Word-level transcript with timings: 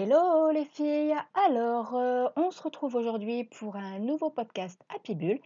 Hello 0.00 0.52
les 0.52 0.64
filles! 0.64 1.16
Alors, 1.34 1.96
euh, 1.96 2.28
on 2.36 2.52
se 2.52 2.62
retrouve 2.62 2.94
aujourd'hui 2.94 3.42
pour 3.42 3.74
un 3.74 3.98
nouveau 3.98 4.30
podcast 4.30 4.80
Happy 4.94 5.16
Bull 5.16 5.40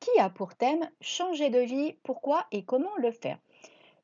qui 0.00 0.18
a 0.18 0.30
pour 0.30 0.54
thème 0.54 0.88
changer 1.02 1.50
de 1.50 1.58
vie, 1.58 1.92
pourquoi 2.04 2.46
et 2.50 2.64
comment 2.64 2.96
le 2.96 3.10
faire. 3.10 3.36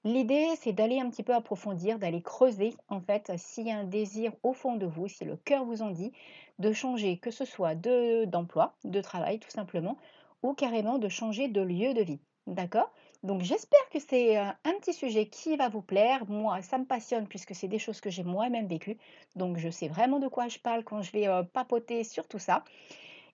L'idée, 0.05 0.47
c'est 0.61 0.75
d'aller 0.75 1.01
un 1.01 1.09
petit 1.09 1.23
peu 1.23 1.33
approfondir, 1.33 1.99
d'aller 1.99 2.21
creuser 2.21 2.75
en 2.91 3.01
fait 3.01 3.33
s'il 3.39 3.67
y 3.67 3.71
a 3.71 3.79
un 3.79 3.85
désir 3.85 4.33
au 4.43 4.53
fond 4.53 4.77
de 4.77 4.85
vous, 4.85 5.09
si 5.09 5.25
le 5.25 5.37
cœur 5.37 5.65
vous 5.65 5.81
en 5.81 5.89
dit, 5.89 6.13
de 6.59 6.71
changer, 6.75 7.17
que 7.17 7.31
ce 7.31 7.47
soit 7.47 7.75
de, 7.75 8.27
d'emploi, 8.27 8.75
de 8.85 9.01
travail 9.01 9.39
tout 9.39 9.51
simplement, 9.51 9.97
ou 10.43 10.53
carrément 10.53 10.99
de 10.99 11.09
changer 11.09 11.49
de 11.49 11.63
lieu 11.63 11.95
de 11.95 12.03
vie. 12.03 12.21
D'accord? 12.47 12.93
Donc 13.25 13.41
j'espère 13.41 13.89
que 13.91 13.99
c'est 13.99 14.37
euh, 14.37 14.51
un 14.65 14.73
petit 14.75 14.93
sujet 14.93 15.27
qui 15.27 15.57
va 15.57 15.71
vous 15.71 15.81
plaire. 15.81 16.27
Moi, 16.29 16.61
ça 16.61 16.77
me 16.77 16.85
passionne 16.85 17.27
puisque 17.27 17.55
c'est 17.55 17.69
des 17.69 17.79
choses 17.79 18.03
que 18.03 18.11
j'ai 18.11 18.23
moi-même 18.23 18.67
vécues. 18.67 18.99
Donc 19.35 19.57
je 19.57 19.71
sais 19.71 19.89
vraiment 19.89 20.19
de 20.19 20.29
quoi 20.29 20.49
je 20.49 20.59
parle 20.59 20.85
quand 20.85 21.01
je 21.01 21.11
vais 21.11 21.27
euh, 21.27 21.43
papoter 21.43 22.05
sur 22.05 22.29
tout 22.29 22.39
ça. 22.39 22.65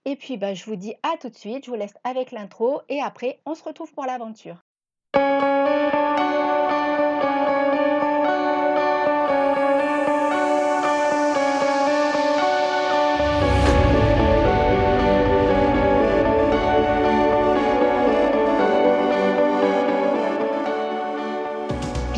Et 0.05 0.15
puis 0.15 0.37
bah, 0.37 0.55
je 0.55 0.65
vous 0.65 0.77
dis 0.77 0.95
à 1.03 1.17
tout 1.21 1.29
de 1.29 1.35
suite. 1.35 1.65
Je 1.65 1.71
vous 1.71 1.77
laisse 1.77 1.95
avec 2.05 2.31
l'intro 2.31 2.83
et 2.89 3.03
après 3.03 3.41
on 3.47 3.57
se 3.57 3.65
retrouve 3.65 3.93
pour 3.93 4.07
l'aventure. 4.07 4.63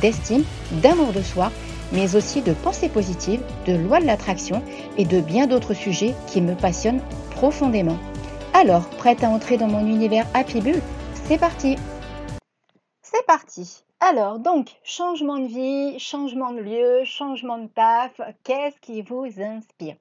d'estime, 0.00 0.44
d'amour 0.70 1.12
de 1.12 1.22
soi, 1.22 1.50
mais 1.92 2.16
aussi 2.16 2.42
de 2.42 2.52
pensée 2.52 2.88
positive, 2.88 3.42
de 3.66 3.74
loi 3.74 4.00
de 4.00 4.06
l'attraction 4.06 4.62
et 4.96 5.04
de 5.04 5.20
bien 5.20 5.46
d'autres 5.46 5.74
sujets 5.74 6.14
qui 6.26 6.40
me 6.40 6.54
passionnent 6.54 7.02
profondément. 7.30 7.98
Alors, 8.52 8.88
prête 8.90 9.24
à 9.24 9.28
entrer 9.28 9.56
dans 9.56 9.68
mon 9.68 9.86
univers 9.86 10.26
Happy 10.34 10.60
Bull? 10.60 10.80
C'est 11.26 11.38
parti! 11.38 11.76
C'est 13.02 13.26
parti! 13.26 13.84
Alors, 14.00 14.38
donc, 14.38 14.70
changement 14.82 15.38
de 15.38 15.46
vie, 15.46 15.98
changement 15.98 16.52
de 16.52 16.60
lieu, 16.60 17.04
changement 17.04 17.58
de 17.58 17.68
taf, 17.68 18.20
qu'est-ce 18.42 18.78
qui 18.80 19.02
vous 19.02 19.26
inspire? 19.38 19.96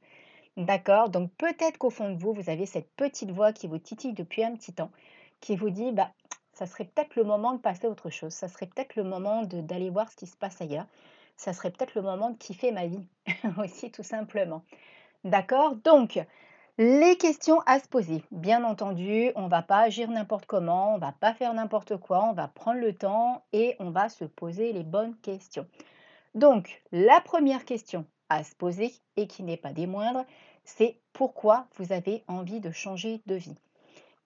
D'accord 0.58 1.10
Donc, 1.10 1.32
peut-être 1.38 1.78
qu'au 1.78 1.90
fond 1.90 2.10
de 2.10 2.20
vous, 2.20 2.34
vous 2.34 2.50
avez 2.50 2.66
cette 2.66 2.90
petite 2.96 3.32
voix 3.32 3.54
qui 3.54 3.68
vous 3.68 3.78
titille 3.78 4.14
depuis 4.14 4.44
un 4.44 4.56
petit 4.56 4.74
temps, 4.74 4.92
qui 5.40 5.56
vous 5.56 5.70
dit, 5.70 5.92
bah, 5.92 6.12
ça 6.54 6.66
serait 6.66 6.86
peut-être 6.86 7.16
le 7.16 7.24
moment 7.24 7.54
de 7.54 7.60
passer 7.60 7.88
à 7.88 7.90
autre 7.90 8.10
chose. 8.10 8.34
Ça 8.34 8.48
serait 8.48 8.68
peut-être 8.68 8.96
le 8.96 9.04
moment 9.04 9.44
d'aller 9.44 9.90
voir 9.90 10.10
ce 10.10 10.16
qui 10.16 10.28
se 10.28 10.38
passe 10.38 10.62
ailleurs. 10.62 10.86
Ça 11.36 11.54
serait 11.54 11.72
peut-être 11.72 11.96
le 11.96 12.02
moment 12.02 12.30
de 12.30 12.38
kiffer 12.38 12.72
ma 12.72 12.86
vie 12.86 13.08
aussi, 13.58 13.92
tout 13.92 14.04
simplement. 14.04 14.64
D'accord? 15.24 15.76
Donc, 15.78 16.20
les 16.78 17.18
questions 17.18 17.62
à 17.66 17.80
se 17.80 17.88
poser. 17.88 18.24
Bien 18.32 18.64
entendu, 18.64 19.32
on 19.36 19.44
ne 19.44 19.50
va 19.50 19.62
pas 19.62 19.80
agir 19.80 20.10
n'importe 20.10 20.46
comment, 20.46 20.94
on 20.94 20.96
ne 20.96 21.02
va 21.02 21.12
pas 21.12 21.34
faire 21.34 21.54
n'importe 21.54 21.98
quoi, 21.98 22.24
on 22.24 22.34
va 22.34 22.48
prendre 22.48 22.80
le 22.80 22.94
temps 22.94 23.44
et 23.54 23.76
on 23.80 23.92
va 23.92 24.10
se 24.10 24.26
poser 24.26 24.74
les 24.74 24.84
bonnes 24.84 25.16
questions. 25.18 25.68
Donc, 26.36 26.82
la 26.92 27.22
première 27.22 27.66
question 27.66 28.06
à 28.30 28.44
se 28.44 28.56
poser, 28.56 28.94
et 29.18 29.28
qui 29.28 29.44
n'est 29.44 29.58
pas 29.58 29.74
des 29.74 29.86
moindres, 29.86 30.26
c'est 30.64 30.98
pourquoi 31.14 31.68
vous 31.76 31.92
avez 31.92 32.24
envie 32.28 32.60
de 32.60 32.72
changer 32.72 33.22
de 33.28 33.36
vie? 33.36 33.56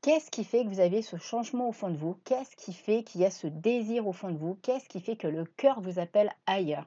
Qu'est-ce 0.08 0.32
qui 0.32 0.46
fait 0.46 0.64
que 0.64 0.70
vous 0.70 0.80
avez 0.80 1.02
ce 1.02 1.18
changement 1.18 1.68
au 1.68 1.74
fond 1.74 1.90
de 1.90 1.98
vous? 1.98 2.18
Qu'est-ce 2.24 2.56
qui 2.56 2.72
fait 2.72 3.04
qu'il 3.04 3.20
y 3.20 3.26
a 3.26 3.30
ce 3.30 3.46
désir 3.46 4.08
au 4.08 4.14
fond 4.14 4.32
de 4.32 4.38
vous? 4.38 4.58
Qu'est-ce 4.62 4.88
qui 4.88 5.02
fait 5.02 5.18
que 5.18 5.28
le 5.28 5.44
cœur 5.44 5.82
vous 5.82 6.00
appelle 6.00 6.32
ailleurs? 6.46 6.86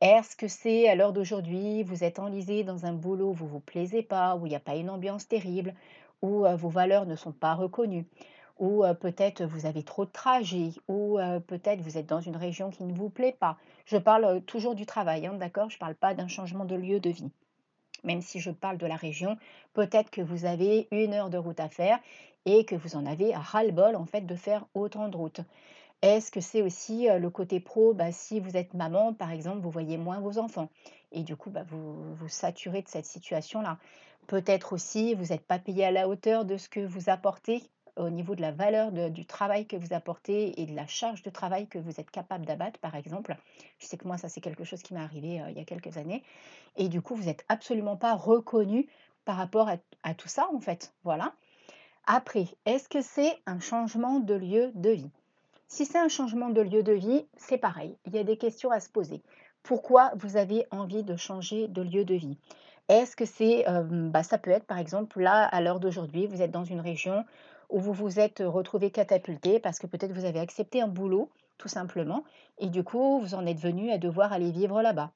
Est-ce 0.00 0.36
que 0.36 0.46
c'est 0.46 0.88
à 0.88 0.94
l'heure 0.94 1.12
d'aujourd'hui, 1.12 1.82
vous 1.82 2.04
êtes 2.04 2.20
enlisé 2.20 2.62
dans 2.62 2.86
un 2.86 2.92
boulot 2.92 3.30
où 3.30 3.32
vous 3.32 3.46
ne 3.46 3.50
vous 3.50 3.58
plaisez 3.58 4.04
pas, 4.04 4.36
où 4.36 4.46
il 4.46 4.50
n'y 4.50 4.54
a 4.54 4.60
pas 4.60 4.76
une 4.76 4.90
ambiance 4.90 5.26
terrible, 5.26 5.74
où 6.22 6.46
euh, 6.46 6.54
vos 6.54 6.68
valeurs 6.68 7.04
ne 7.04 7.16
sont 7.16 7.32
pas 7.32 7.54
reconnues, 7.54 8.06
ou 8.60 8.84
euh, 8.84 8.94
peut-être 8.94 9.44
vous 9.44 9.66
avez 9.66 9.82
trop 9.82 10.04
de 10.04 10.12
trajets, 10.12 10.70
ou 10.86 11.18
euh, 11.18 11.40
peut-être 11.40 11.80
vous 11.80 11.98
êtes 11.98 12.06
dans 12.06 12.20
une 12.20 12.36
région 12.36 12.70
qui 12.70 12.84
ne 12.84 12.94
vous 12.94 13.10
plaît 13.10 13.36
pas? 13.40 13.56
Je 13.86 13.96
parle 13.96 14.40
toujours 14.42 14.76
du 14.76 14.86
travail, 14.86 15.26
hein, 15.26 15.34
d'accord? 15.34 15.68
Je 15.68 15.78
ne 15.78 15.80
parle 15.80 15.96
pas 15.96 16.14
d'un 16.14 16.28
changement 16.28 16.64
de 16.64 16.76
lieu 16.76 17.00
de 17.00 17.10
vie 17.10 17.32
même 18.04 18.22
si 18.22 18.40
je 18.40 18.50
parle 18.50 18.78
de 18.78 18.86
la 18.86 18.96
région, 18.96 19.36
peut-être 19.74 20.10
que 20.10 20.20
vous 20.20 20.44
avez 20.44 20.88
une 20.90 21.14
heure 21.14 21.30
de 21.30 21.38
route 21.38 21.60
à 21.60 21.68
faire 21.68 21.98
et 22.44 22.64
que 22.64 22.74
vous 22.74 22.96
en 22.96 23.06
avez 23.06 23.34
ras-le-bol 23.34 23.96
en 23.96 24.06
fait 24.06 24.22
de 24.22 24.36
faire 24.36 24.66
autant 24.74 25.08
de 25.08 25.16
route. 25.16 25.40
Est-ce 26.02 26.30
que 26.30 26.40
c'est 26.40 26.62
aussi 26.62 27.08
le 27.08 27.30
côté 27.30 27.58
pro 27.58 27.94
bah, 27.94 28.12
Si 28.12 28.38
vous 28.38 28.56
êtes 28.56 28.74
maman, 28.74 29.14
par 29.14 29.32
exemple, 29.32 29.60
vous 29.60 29.70
voyez 29.70 29.96
moins 29.96 30.20
vos 30.20 30.38
enfants 30.38 30.68
et 31.10 31.22
du 31.22 31.36
coup, 31.36 31.50
bah, 31.50 31.64
vous 31.68 32.14
vous 32.14 32.28
saturez 32.28 32.82
de 32.82 32.88
cette 32.88 33.06
situation-là? 33.06 33.78
Peut-être 34.26 34.72
aussi, 34.72 35.14
vous 35.14 35.26
n'êtes 35.26 35.46
pas 35.46 35.58
payé 35.58 35.84
à 35.84 35.90
la 35.90 36.08
hauteur 36.08 36.44
de 36.44 36.56
ce 36.56 36.68
que 36.68 36.80
vous 36.80 37.08
apportez 37.08 37.62
au 37.96 38.10
niveau 38.10 38.34
de 38.34 38.42
la 38.42 38.52
valeur 38.52 38.92
du 38.92 39.26
travail 39.26 39.66
que 39.66 39.76
vous 39.76 39.92
apportez 39.92 40.60
et 40.60 40.66
de 40.66 40.74
la 40.74 40.86
charge 40.86 41.22
de 41.22 41.30
travail 41.30 41.66
que 41.66 41.78
vous 41.78 42.00
êtes 42.00 42.10
capable 42.10 42.44
d'abattre, 42.44 42.78
par 42.78 42.94
exemple. 42.94 43.36
Je 43.78 43.86
sais 43.86 43.96
que 43.96 44.06
moi, 44.06 44.18
ça, 44.18 44.28
c'est 44.28 44.40
quelque 44.40 44.64
chose 44.64 44.82
qui 44.82 44.94
m'est 44.94 45.00
arrivé 45.00 45.40
euh, 45.40 45.50
il 45.50 45.56
y 45.56 45.60
a 45.60 45.64
quelques 45.64 45.96
années. 45.96 46.22
Et 46.76 46.88
du 46.88 47.00
coup, 47.00 47.14
vous 47.14 47.24
n'êtes 47.24 47.44
absolument 47.48 47.96
pas 47.96 48.14
reconnu 48.14 48.86
par 49.24 49.36
rapport 49.36 49.68
à, 50.02 50.14
tout 50.14 50.28
ça, 50.28 50.48
en 50.54 50.60
fait. 50.60 50.94
Voilà. 51.04 51.32
Après, 52.06 52.46
est-ce 52.66 52.88
que 52.88 53.00
c'est 53.00 53.34
un 53.46 53.58
changement 53.58 54.20
de 54.20 54.34
lieu 54.34 54.70
de 54.74 54.90
vie? 54.90 55.10
Si 55.66 55.84
c'est 55.84 55.98
un 55.98 56.08
changement 56.08 56.50
de 56.50 56.60
lieu 56.60 56.82
de 56.84 56.92
vie, 56.92 57.26
c'est 57.36 57.58
pareil. 57.58 57.96
Il 58.04 58.14
y 58.14 58.18
a 58.18 58.24
des 58.24 58.36
questions 58.36 58.70
à 58.70 58.78
se 58.78 58.88
poser. 58.88 59.22
Pourquoi 59.64 60.12
vous 60.14 60.36
avez 60.36 60.64
envie 60.70 61.02
de 61.02 61.16
changer 61.16 61.66
de 61.66 61.82
lieu 61.82 62.04
de 62.04 62.14
vie? 62.14 62.38
Est-ce 62.88 63.16
que 63.16 63.24
c'est, 63.24 63.64
bah, 63.90 64.22
ça 64.22 64.38
peut 64.38 64.52
être 64.52 64.66
par 64.66 64.78
exemple 64.78 65.20
là, 65.20 65.44
à 65.44 65.60
l'heure 65.60 65.80
d'aujourd'hui, 65.80 66.28
vous 66.28 66.40
êtes 66.40 66.52
dans 66.52 66.62
une 66.62 66.78
région 66.78 67.24
où 67.68 67.80
vous 67.80 67.92
vous 67.92 68.20
êtes 68.20 68.42
retrouvé 68.44 68.90
catapulté 68.90 69.58
parce 69.58 69.78
que 69.78 69.86
peut-être 69.86 70.12
vous 70.12 70.24
avez 70.24 70.40
accepté 70.40 70.80
un 70.80 70.88
boulot, 70.88 71.30
tout 71.58 71.68
simplement, 71.68 72.24
et 72.58 72.68
du 72.68 72.84
coup, 72.84 73.20
vous 73.20 73.34
en 73.34 73.46
êtes 73.46 73.58
venu 73.58 73.90
à 73.90 73.98
devoir 73.98 74.32
aller 74.32 74.50
vivre 74.50 74.82
là-bas. 74.82 75.10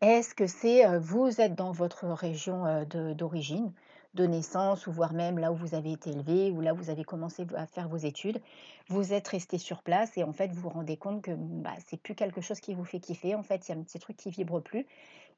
Est-ce 0.00 0.34
que 0.34 0.46
c'est, 0.46 0.98
vous 0.98 1.40
êtes 1.40 1.54
dans 1.54 1.72
votre 1.72 2.06
région 2.06 2.84
d'origine, 3.14 3.72
de 4.14 4.26
naissance, 4.26 4.86
ou 4.86 4.92
voire 4.92 5.12
même 5.12 5.38
là 5.38 5.52
où 5.52 5.54
vous 5.54 5.74
avez 5.74 5.92
été 5.92 6.10
élevé, 6.10 6.50
ou 6.50 6.60
là 6.60 6.72
où 6.74 6.76
vous 6.76 6.90
avez 6.90 7.04
commencé 7.04 7.46
à 7.54 7.66
faire 7.66 7.88
vos 7.88 7.96
études, 7.96 8.40
vous 8.88 9.12
êtes 9.12 9.28
resté 9.28 9.58
sur 9.58 9.82
place 9.82 10.16
et 10.16 10.24
en 10.24 10.32
fait 10.32 10.48
vous 10.48 10.62
vous 10.62 10.68
rendez 10.68 10.96
compte 10.96 11.22
que 11.22 11.32
bah, 11.36 11.74
c'est 11.86 12.00
plus 12.00 12.14
quelque 12.14 12.40
chose 12.40 12.60
qui 12.60 12.74
vous 12.74 12.84
fait 12.84 12.98
kiffer, 12.98 13.34
en 13.34 13.42
fait 13.42 13.68
il 13.68 13.72
y 13.72 13.74
a 13.74 13.78
un 13.78 13.82
petit 13.82 13.98
truc 13.98 14.16
qui 14.16 14.30
vibre 14.30 14.60
plus 14.60 14.86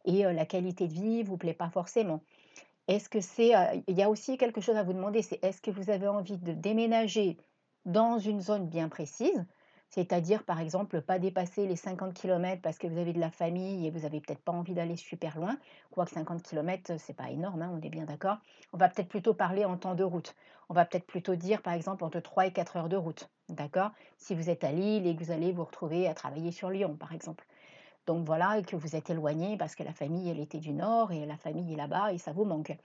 et 0.04 0.22
la 0.22 0.46
qualité 0.46 0.88
de 0.88 0.92
vie 0.92 1.22
vous 1.22 1.36
plaît 1.36 1.54
pas 1.54 1.70
forcément. 1.70 2.22
Est-ce 2.88 3.08
que 3.08 3.20
c'est, 3.20 3.52
il 3.86 3.96
y 3.96 4.02
a 4.02 4.10
aussi 4.10 4.36
quelque 4.36 4.60
chose 4.60 4.76
à 4.76 4.82
vous 4.82 4.92
demander, 4.92 5.22
c'est 5.22 5.42
est-ce 5.44 5.60
que 5.62 5.70
vous 5.70 5.90
avez 5.90 6.08
envie 6.08 6.38
de 6.38 6.52
déménager 6.52 7.36
dans 7.84 8.18
une 8.18 8.40
zone 8.40 8.68
bien 8.68 8.88
précise? 8.88 9.46
C'est-à-dire, 9.88 10.42
par 10.44 10.58
exemple, 10.58 11.02
pas 11.02 11.18
dépasser 11.18 11.66
les 11.66 11.76
50 11.76 12.14
km 12.14 12.62
parce 12.62 12.78
que 12.78 12.86
vous 12.86 12.98
avez 12.98 13.12
de 13.12 13.20
la 13.20 13.30
famille 13.30 13.86
et 13.86 13.90
vous 13.90 14.00
n'avez 14.00 14.20
peut-être 14.20 14.42
pas 14.42 14.52
envie 14.52 14.72
d'aller 14.72 14.96
super 14.96 15.36
loin. 15.38 15.58
Quoique 15.90 16.12
50 16.12 16.42
km, 16.42 16.98
c'est 16.98 17.12
pas 17.12 17.30
énorme, 17.30 17.60
hein, 17.60 17.70
on 17.74 17.82
est 17.82 17.90
bien 17.90 18.06
d'accord. 18.06 18.38
On 18.72 18.78
va 18.78 18.88
peut-être 18.88 19.10
plutôt 19.10 19.34
parler 19.34 19.66
en 19.66 19.76
temps 19.76 19.94
de 19.94 20.02
route. 20.02 20.34
On 20.70 20.74
va 20.74 20.86
peut-être 20.86 21.06
plutôt 21.06 21.36
dire, 21.36 21.60
par 21.60 21.74
exemple, 21.74 22.04
entre 22.04 22.20
3 22.20 22.46
et 22.46 22.52
4 22.52 22.76
heures 22.78 22.88
de 22.88 22.96
route. 22.96 23.28
D'accord? 23.50 23.90
Si 24.16 24.34
vous 24.34 24.48
êtes 24.48 24.64
à 24.64 24.72
Lille 24.72 25.06
et 25.06 25.14
que 25.14 25.22
vous 25.22 25.30
allez 25.30 25.52
vous 25.52 25.64
retrouver 25.64 26.08
à 26.08 26.14
travailler 26.14 26.52
sur 26.52 26.70
Lyon, 26.70 26.96
par 26.96 27.12
exemple. 27.12 27.44
Donc 28.06 28.26
voilà, 28.26 28.58
et 28.58 28.62
que 28.62 28.76
vous 28.76 28.96
êtes 28.96 29.10
éloigné 29.10 29.56
parce 29.56 29.74
que 29.74 29.82
la 29.82 29.92
famille, 29.92 30.28
elle 30.28 30.40
était 30.40 30.58
du 30.58 30.72
nord 30.72 31.12
et 31.12 31.24
la 31.26 31.36
famille 31.36 31.72
est 31.72 31.76
là-bas 31.76 32.12
et 32.12 32.18
ça 32.18 32.32
vous 32.32 32.44
manque. 32.44 32.76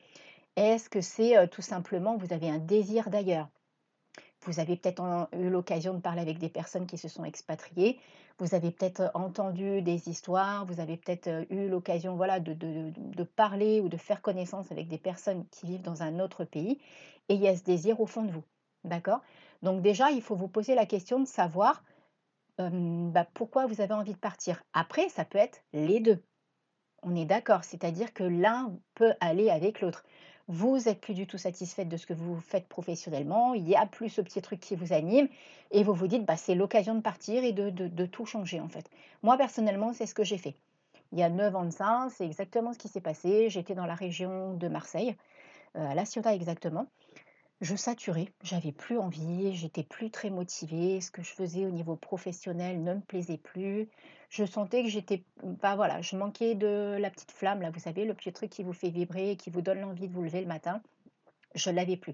Est-ce 0.55 0.89
que 0.89 1.01
c'est 1.01 1.47
tout 1.49 1.61
simplement, 1.61 2.17
vous 2.17 2.33
avez 2.33 2.49
un 2.49 2.59
désir 2.59 3.09
d'ailleurs? 3.09 3.47
Vous 4.41 4.59
avez 4.59 4.75
peut-être 4.75 5.29
eu 5.33 5.49
l'occasion 5.49 5.93
de 5.93 5.99
parler 5.99 6.21
avec 6.21 6.37
des 6.37 6.49
personnes 6.49 6.85
qui 6.85 6.97
se 6.97 7.07
sont 7.07 7.25
expatriées, 7.25 7.99
vous 8.39 8.53
avez 8.53 8.71
peut-être 8.71 9.09
entendu 9.13 9.81
des 9.81 10.09
histoires, 10.09 10.65
vous 10.65 10.79
avez 10.79 10.95
peut-être 10.95 11.45
eu 11.49 11.67
l'occasion 11.67 12.15
voilà, 12.15 12.39
de, 12.39 12.53
de, 12.53 13.23
parler 13.23 13.81
ou 13.81 13.89
de 13.89 13.97
faire 13.97 14.21
connaissance 14.21 14.71
avec 14.71 14.87
des 14.87 14.99
personnes 14.99 15.45
qui 15.49 15.65
vivent 15.65 15.81
dans 15.81 16.03
un 16.03 16.19
autre 16.19 16.43
pays, 16.43 16.79
et 17.29 17.33
il 17.33 17.41
y 17.41 17.47
a 17.47 17.55
ce 17.55 17.63
désir 17.63 17.99
au 17.99 18.05
fond 18.05 18.23
de 18.23 18.31
vous. 18.31 18.43
D'accord? 18.83 19.21
Donc 19.63 19.81
déjà, 19.81 20.11
il 20.11 20.21
faut 20.21 20.35
vous 20.35 20.47
poser 20.47 20.75
la 20.75 20.85
question 20.85 21.19
de 21.19 21.25
savoir 21.25 21.83
bah, 22.59 23.27
pourquoi 23.33 23.65
vous 23.65 23.81
avez 23.81 23.93
envie 23.93 24.13
de 24.13 24.17
partir? 24.17 24.63
Après, 24.73 25.09
ça 25.09 25.25
peut 25.25 25.37
être 25.37 25.61
les 25.73 25.99
deux. 25.99 26.21
On 27.03 27.15
est 27.15 27.25
d'accord, 27.25 27.63
c'est-à-dire 27.63 28.13
que 28.13 28.23
l'un 28.23 28.73
peut 28.95 29.13
aller 29.19 29.49
avec 29.49 29.81
l'autre. 29.81 30.03
Vous 30.47 30.77
n'êtes 30.77 31.01
plus 31.01 31.13
du 31.13 31.27
tout 31.27 31.37
satisfaite 31.37 31.89
de 31.89 31.97
ce 31.97 32.07
que 32.07 32.13
vous 32.13 32.39
faites 32.39 32.67
professionnellement, 32.67 33.53
il 33.53 33.67
y 33.67 33.75
a 33.75 33.85
plus 33.85 34.09
ce 34.09 34.21
petit 34.21 34.41
truc 34.41 34.61
qui 34.61 34.75
vous 34.75 34.93
anime, 34.93 35.27
et 35.71 35.83
vous 35.83 35.93
vous 35.93 36.07
dites, 36.07 36.25
bah, 36.25 36.37
c'est 36.37 36.55
l'occasion 36.55 36.95
de 36.95 37.01
partir 37.01 37.43
et 37.43 37.51
de, 37.51 38.05
tout 38.05 38.25
changer 38.25 38.61
en 38.61 38.69
fait. 38.69 38.89
Moi 39.23 39.37
personnellement, 39.37 39.93
c'est 39.93 40.05
ce 40.05 40.15
que 40.15 40.23
j'ai 40.23 40.37
fait. 40.37 40.55
Il 41.11 41.19
y 41.19 41.23
a 41.23 41.29
9 41.29 41.55
ans 41.55 41.65
de 41.65 41.71
ça, 41.71 42.07
c'est 42.11 42.25
exactement 42.25 42.73
ce 42.73 42.77
qui 42.77 42.87
s'est 42.87 43.01
passé. 43.01 43.49
J'étais 43.49 43.75
dans 43.75 43.85
la 43.85 43.95
région 43.95 44.53
de 44.53 44.67
Marseille, 44.67 45.15
à 45.75 45.93
La 45.93 46.05
Ciotat 46.05 46.33
exactement. 46.33 46.87
Je 47.59 47.75
saturais, 47.75 48.27
j'avais 48.43 48.71
plus 48.71 48.99
envie, 48.99 49.55
j'étais 49.55 49.81
plus 49.81 50.11
très 50.11 50.29
motivée. 50.29 51.01
Ce 51.01 51.09
que 51.09 51.23
je 51.23 51.33
faisais 51.33 51.65
au 51.65 51.71
niveau 51.71 51.95
professionnel 51.95 52.83
ne 52.83 52.93
me 52.93 53.01
plaisait 53.01 53.39
plus. 53.39 53.89
Je 54.29 54.45
sentais 54.45 54.83
que 54.83 54.89
j'étais, 54.89 55.23
bah 55.41 55.75
voilà, 55.75 55.99
je 56.01 56.15
manquais 56.15 56.53
de 56.53 56.97
la 56.99 57.09
petite 57.09 57.31
flamme 57.31 57.61
là, 57.61 57.71
vous 57.71 57.79
savez, 57.79 58.05
le 58.05 58.13
petit 58.13 58.31
truc 58.31 58.51
qui 58.51 58.61
vous 58.61 58.73
fait 58.73 58.91
vibrer, 58.91 59.37
qui 59.37 59.49
vous 59.49 59.61
donne 59.61 59.79
l'envie 59.79 60.07
de 60.07 60.13
vous 60.13 60.21
lever 60.21 60.41
le 60.41 60.47
matin. 60.47 60.83
Je 61.55 61.71
l'avais 61.71 61.97
plus. 61.97 62.13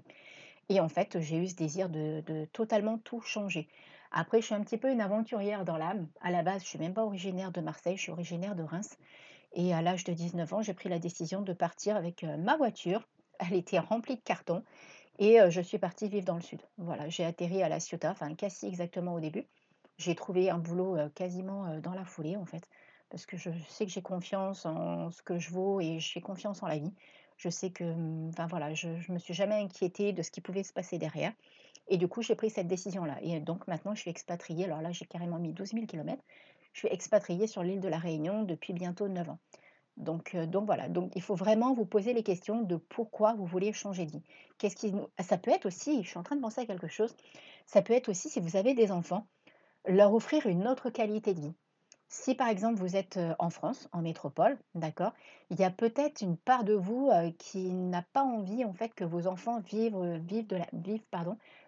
Et 0.70 0.80
en 0.80 0.88
fait, 0.88 1.20
j'ai 1.20 1.36
eu 1.36 1.46
ce 1.46 1.56
désir 1.56 1.90
de, 1.90 2.22
de 2.26 2.46
totalement 2.46 2.96
tout 2.96 3.20
changer. 3.20 3.68
Après, 4.12 4.40
je 4.40 4.46
suis 4.46 4.54
un 4.54 4.62
petit 4.62 4.78
peu 4.78 4.90
une 4.90 5.02
aventurière 5.02 5.66
dans 5.66 5.76
l'âme. 5.76 6.08
À 6.22 6.30
la 6.30 6.42
base, 6.42 6.62
je 6.62 6.68
suis 6.68 6.78
même 6.78 6.94
pas 6.94 7.04
originaire 7.04 7.52
de 7.52 7.60
Marseille, 7.60 7.98
je 7.98 8.02
suis 8.02 8.12
originaire 8.12 8.54
de 8.54 8.62
Reims. 8.62 8.96
Et 9.52 9.74
à 9.74 9.82
l'âge 9.82 10.04
de 10.04 10.14
19 10.14 10.54
ans, 10.54 10.62
j'ai 10.62 10.72
pris 10.72 10.88
la 10.88 10.98
décision 10.98 11.42
de 11.42 11.52
partir 11.52 11.96
avec 11.96 12.24
euh, 12.24 12.38
ma 12.38 12.56
voiture. 12.56 13.06
Elle 13.40 13.54
était 13.54 13.78
remplie 13.78 14.16
de 14.16 14.22
cartons 14.22 14.62
et 15.18 15.38
je 15.50 15.60
suis 15.60 15.78
partie 15.78 16.08
vivre 16.08 16.24
dans 16.26 16.36
le 16.36 16.42
sud. 16.42 16.60
Voilà, 16.78 17.08
j'ai 17.08 17.24
atterri 17.24 17.62
à 17.62 17.68
La 17.68 17.80
Ciotat, 17.80 18.10
enfin 18.10 18.34
Cassis 18.34 18.66
exactement 18.66 19.14
au 19.14 19.20
début. 19.20 19.44
J'ai 19.98 20.14
trouvé 20.14 20.50
un 20.50 20.58
boulot 20.58 20.96
quasiment 21.14 21.78
dans 21.78 21.94
la 21.94 22.04
foulée 22.04 22.36
en 22.36 22.44
fait, 22.44 22.68
parce 23.10 23.26
que 23.26 23.36
je 23.36 23.50
sais 23.68 23.86
que 23.86 23.92
j'ai 23.92 24.02
confiance 24.02 24.66
en 24.66 25.10
ce 25.10 25.22
que 25.22 25.38
je 25.38 25.50
vaux 25.50 25.80
et 25.80 26.00
j'ai 26.00 26.20
confiance 26.20 26.62
en 26.62 26.66
la 26.66 26.78
vie. 26.78 26.92
Je 27.36 27.48
sais 27.48 27.70
que, 27.70 27.84
hum, 27.84 28.28
enfin 28.30 28.46
voilà, 28.46 28.74
je 28.74 28.88
ne 28.88 29.14
me 29.14 29.18
suis 29.18 29.34
jamais 29.34 29.56
inquiétée 29.56 30.12
de 30.12 30.22
ce 30.22 30.30
qui 30.30 30.40
pouvait 30.40 30.62
se 30.62 30.72
passer 30.72 30.98
derrière. 30.98 31.32
Et 31.88 31.96
du 31.96 32.08
coup, 32.08 32.22
j'ai 32.22 32.34
pris 32.34 32.50
cette 32.50 32.66
décision-là. 32.68 33.18
Et 33.22 33.40
donc 33.40 33.66
maintenant, 33.68 33.94
je 33.94 34.00
suis 34.00 34.10
expatriée. 34.10 34.64
Alors 34.64 34.80
là, 34.82 34.92
j'ai 34.92 35.04
carrément 35.06 35.38
mis 35.38 35.52
12 35.52 35.72
000 35.72 35.86
km. 35.86 36.22
Je 36.72 36.80
suis 36.80 36.88
expatriée 36.88 37.46
sur 37.46 37.62
l'île 37.62 37.80
de 37.80 37.88
la 37.88 37.98
Réunion 37.98 38.42
depuis 38.42 38.72
bientôt 38.72 39.08
9 39.08 39.28
ans. 39.30 39.38
Donc, 39.96 40.34
euh, 40.34 40.46
donc 40.46 40.66
voilà, 40.66 40.88
donc 40.88 41.12
il 41.14 41.22
faut 41.22 41.34
vraiment 41.34 41.72
vous 41.72 41.84
poser 41.84 42.12
les 42.12 42.22
questions 42.22 42.62
de 42.62 42.76
pourquoi 42.76 43.34
vous 43.34 43.46
voulez 43.46 43.72
changer 43.72 44.06
de 44.06 44.12
vie. 44.12 44.22
Qu'est-ce 44.58 44.76
qui 44.76 44.92
Ça 45.20 45.38
peut 45.38 45.50
être 45.50 45.66
aussi, 45.66 46.02
je 46.02 46.08
suis 46.08 46.18
en 46.18 46.22
train 46.22 46.36
de 46.36 46.40
penser 46.40 46.60
à 46.60 46.66
quelque 46.66 46.88
chose, 46.88 47.14
ça 47.66 47.82
peut 47.82 47.92
être 47.92 48.08
aussi 48.08 48.28
si 48.28 48.40
vous 48.40 48.56
avez 48.56 48.74
des 48.74 48.90
enfants, 48.90 49.26
leur 49.86 50.12
offrir 50.12 50.46
une 50.46 50.66
autre 50.66 50.90
qualité 50.90 51.34
de 51.34 51.40
vie. 51.40 51.54
Si 52.08 52.34
par 52.34 52.48
exemple 52.48 52.78
vous 52.80 52.96
êtes 52.96 53.18
en 53.38 53.50
France, 53.50 53.88
en 53.92 54.02
métropole, 54.02 54.58
d'accord, 54.74 55.12
il 55.50 55.58
y 55.58 55.64
a 55.64 55.70
peut-être 55.70 56.20
une 56.20 56.36
part 56.36 56.64
de 56.64 56.74
vous 56.74 57.10
qui 57.38 57.72
n'a 57.72 58.02
pas 58.12 58.22
envie 58.22 58.64
en 58.64 58.72
fait 58.72 58.94
que 58.94 59.04
vos 59.04 59.26
enfants 59.26 59.60
vivent, 59.60 60.20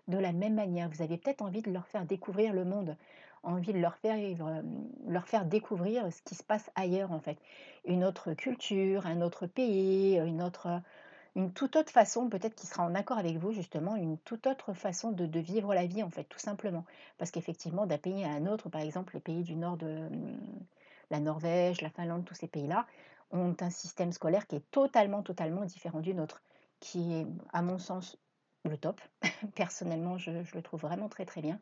de 0.08 0.18
la 0.18 0.32
même 0.32 0.54
manière. 0.54 0.88
Vous 0.88 1.02
avez 1.02 1.16
peut-être 1.16 1.42
envie 1.42 1.62
de 1.62 1.70
leur 1.70 1.86
faire 1.86 2.04
découvrir 2.04 2.52
le 2.52 2.64
monde, 2.64 2.96
envie 3.46 3.72
de 3.72 3.78
leur 3.78 3.96
faire, 3.96 4.16
leur 5.06 5.26
faire 5.26 5.44
découvrir 5.44 6.12
ce 6.12 6.20
qui 6.22 6.34
se 6.34 6.42
passe 6.42 6.70
ailleurs 6.74 7.12
en 7.12 7.20
fait. 7.20 7.38
Une 7.84 8.04
autre 8.04 8.34
culture, 8.34 9.06
un 9.06 9.20
autre 9.22 9.46
pays, 9.46 10.16
une 10.16 10.42
autre, 10.42 10.82
une 11.36 11.52
toute 11.52 11.76
autre 11.76 11.92
façon, 11.92 12.28
peut-être 12.30 12.54
qui 12.54 12.66
sera 12.66 12.82
en 12.82 12.94
accord 12.94 13.18
avec 13.18 13.36
vous, 13.36 13.52
justement, 13.52 13.94
une 13.94 14.16
toute 14.18 14.46
autre 14.46 14.72
façon 14.72 15.12
de, 15.12 15.38
vivre 15.38 15.74
la 15.74 15.84
vie, 15.84 16.02
en 16.02 16.08
fait, 16.08 16.24
tout 16.24 16.38
simplement. 16.38 16.84
Parce 17.18 17.30
qu'effectivement, 17.30 17.86
d'un 17.86 17.98
pays 17.98 18.24
à 18.24 18.30
un 18.30 18.46
autre, 18.46 18.70
par 18.70 18.80
exemple, 18.80 19.14
les 19.14 19.20
pays 19.20 19.42
du 19.42 19.54
nord 19.54 19.76
de 19.76 19.86
hum, 19.86 20.38
la 21.10 21.20
Norvège, 21.20 21.82
la 21.82 21.90
Finlande, 21.90 22.24
tous 22.24 22.34
ces 22.34 22.48
pays-là, 22.48 22.86
ont 23.30 23.54
un 23.60 23.70
système 23.70 24.12
scolaire 24.12 24.46
qui 24.46 24.56
est 24.56 24.70
totalement, 24.70 25.22
totalement 25.22 25.66
différent 25.66 26.00
du 26.00 26.14
nôtre, 26.14 26.42
qui 26.80 27.12
est, 27.12 27.26
à 27.52 27.60
mon 27.60 27.78
sens, 27.78 28.18
le 28.64 28.78
top. 28.78 29.00
Personnellement, 29.54 30.16
je, 30.16 30.30
le 30.30 30.62
trouve 30.62 30.80
vraiment 30.80 31.10
très, 31.10 31.26
très 31.26 31.42
bien. 31.42 31.60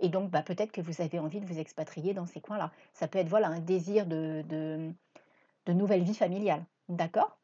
Et 0.00 0.08
donc, 0.08 0.30
bah, 0.30 0.42
peut-être 0.42 0.72
que 0.72 0.80
vous 0.80 1.02
avez 1.02 1.18
envie 1.18 1.40
de 1.40 1.46
vous 1.46 1.58
expatrier 1.58 2.14
dans 2.14 2.26
ces 2.26 2.40
coins-là. 2.40 2.72
Ça 2.92 3.06
peut 3.06 3.18
être 3.18 3.28
voilà, 3.28 3.48
un 3.48 3.60
désir 3.60 4.06
de, 4.06 4.42
de, 4.48 5.72
nouvelle 5.72 6.02
vie 6.02 6.14
familiale. 6.14 6.64
D'accord? 6.88 7.38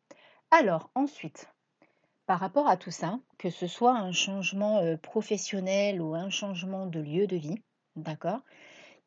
Alors, 0.50 0.91
ensuite, 0.94 1.49
par 2.26 2.41
rapport 2.41 2.67
à 2.67 2.76
tout 2.76 2.91
ça, 2.91 3.20
que 3.38 3.50
ce 3.50 3.67
soit 3.69 3.97
un 3.97 4.11
changement 4.11 4.82
professionnel 4.99 6.03
ou 6.03 6.14
un 6.14 6.31
changement 6.31 6.87
de 6.87 6.99
lieu 6.99 7.29
de 7.29 7.37
vie, 7.37 7.62
d'accord? 7.94 8.41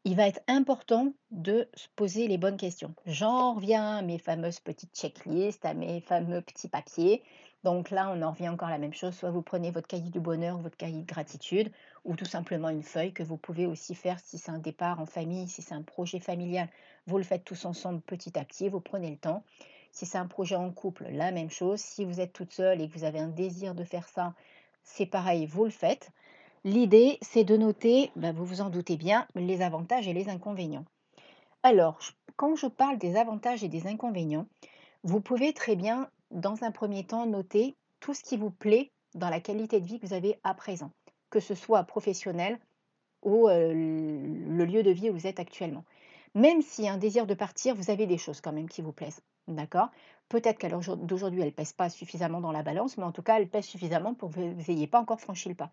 Il 0.06 0.16
va 0.16 0.28
être 0.28 0.42
important 0.48 1.14
de 1.32 1.70
se 1.74 1.88
poser 1.96 2.30
les 2.30 2.38
bonnes 2.38 2.56
questions. 2.56 2.96
J'en 3.06 3.56
reviens 3.56 3.98
à 3.98 4.02
mes 4.02 4.18
fameuses 4.18 4.62
petites 4.62 4.96
checklists, 4.96 5.66
à 5.66 5.74
mes 5.74 6.00
fameux 6.00 6.42
petits 6.42 6.70
papiers. 6.70 7.22
Donc 7.64 7.90
là, 7.90 8.10
on 8.16 8.22
en 8.22 8.32
revient 8.32 8.50
encore 8.50 8.70
à 8.70 8.72
la 8.72 8.78
même 8.78 8.94
chose. 8.94 9.14
Soit 9.14 9.32
vous 9.32 9.42
prenez 9.42 9.72
votre 9.72 9.88
cahier 9.88 10.10
du 10.10 10.20
bonheur, 10.20 10.58
votre 10.60 10.78
cahier 10.78 11.02
de 11.02 11.08
gratitude, 11.08 11.72
ou 12.06 12.16
tout 12.16 12.26
simplement 12.26 12.70
une 12.70 12.84
feuille 12.84 13.12
que 13.12 13.24
vous 13.24 13.38
pouvez 13.38 13.66
aussi 13.66 13.96
faire 13.96 14.20
si 14.24 14.38
c'est 14.38 14.52
un 14.52 14.60
départ 14.60 15.00
en 15.00 15.06
famille, 15.06 15.48
si 15.48 15.62
c'est 15.62 15.74
un 15.74 15.82
projet 15.82 16.20
familial. 16.20 16.70
Vous 17.08 17.18
le 17.18 17.24
faites 17.24 17.44
tous 17.44 17.66
ensemble 17.66 18.02
petit 18.02 18.38
à 18.40 18.46
petit, 18.46 18.70
vous 18.70 18.80
prenez 18.80 19.10
le 19.10 19.18
temps. 19.18 19.44
Si 19.92 20.06
c'est 20.06 20.18
un 20.18 20.28
projet 20.28 20.56
en 20.56 20.72
couple, 20.72 21.08
la 21.12 21.32
même 21.32 21.50
chose. 21.50 21.80
Si 21.80 22.06
vous 22.06 22.22
êtes 22.22 22.32
toute 22.34 22.52
seule 22.52 22.82
et 22.82 22.88
que 22.88 22.94
vous 22.94 23.04
avez 23.04 23.20
un 23.20 23.28
désir 23.28 23.76
de 23.76 23.84
faire 23.84 24.08
ça, 24.08 24.34
c'est 24.84 25.06
pareil, 25.06 25.46
vous 25.46 25.66
le 25.66 25.72
faites. 25.72 26.12
L'idée, 26.64 27.18
c'est 27.22 27.44
de 27.44 27.58
noter, 27.58 28.12
ben, 28.16 28.34
vous 28.34 28.46
vous 28.46 28.62
en 28.62 28.70
doutez 28.70 28.98
bien, 28.98 29.28
les 29.36 29.62
avantages 29.62 30.08
et 30.08 30.14
les 30.14 30.30
inconvénients. 30.30 30.86
Alors, 31.64 32.00
quand 32.36 32.56
je 32.56 32.68
parle 32.68 32.98
des 32.98 33.18
avantages 33.18 33.64
et 33.64 33.70
des 33.70 33.88
inconvénients, 33.88 34.46
vous 35.04 35.22
pouvez 35.22 35.54
très 35.54 35.76
bien, 35.76 36.10
dans 36.32 36.64
un 36.64 36.72
premier 36.72 37.06
temps, 37.06 37.26
noter 37.26 37.76
tout 38.00 38.14
ce 38.14 38.24
qui 38.24 38.38
vous 38.38 38.52
plaît 38.52 38.92
dans 39.16 39.30
la 39.30 39.40
qualité 39.40 39.80
de 39.80 39.86
vie 39.86 40.00
que 40.00 40.06
vous 40.06 40.14
avez 40.14 40.40
à 40.44 40.54
présent, 40.54 40.92
que 41.30 41.40
ce 41.40 41.56
soit 41.56 41.84
professionnel 41.84 42.60
ou 43.24 43.50
euh, 43.50 43.74
le 43.74 44.66
lieu 44.66 44.84
de 44.84 44.92
vie 44.92 45.10
où 45.10 45.14
vous 45.14 45.28
êtes 45.28 45.40
actuellement. 45.40 45.84
Même 46.36 46.62
a 46.62 46.92
un 46.92 46.98
désir 46.98 47.26
de 47.26 47.34
partir, 47.34 47.76
vous 47.76 47.90
avez 47.90 48.06
des 48.06 48.18
choses 48.18 48.40
quand 48.40 48.54
même 48.54 48.70
qui 48.70 48.82
vous 48.82 48.92
plaisent. 48.92 49.22
D'accord? 49.48 49.90
Peut-être 50.30 50.60
qu'à 50.60 50.70
l'heure 50.70 50.96
d'aujourd'hui, 50.98 51.42
elle 51.42 51.48
ne 51.48 51.52
pèse 51.54 51.74
pas 51.74 51.90
suffisamment 51.90 52.40
dans 52.40 52.52
la 52.52 52.62
balance, 52.62 52.98
mais 52.98 53.04
en 53.04 53.12
tout 53.12 53.24
cas, 53.24 53.40
elle 53.40 53.50
pèse 53.50 53.66
suffisamment 53.66 54.14
pour 54.14 54.30
que 54.30 54.40
vous 54.40 54.72
n'ayez 54.72 54.86
pas 54.86 55.00
encore 55.00 55.20
franchi 55.20 55.50
le 55.50 55.56
pas. 55.56 55.72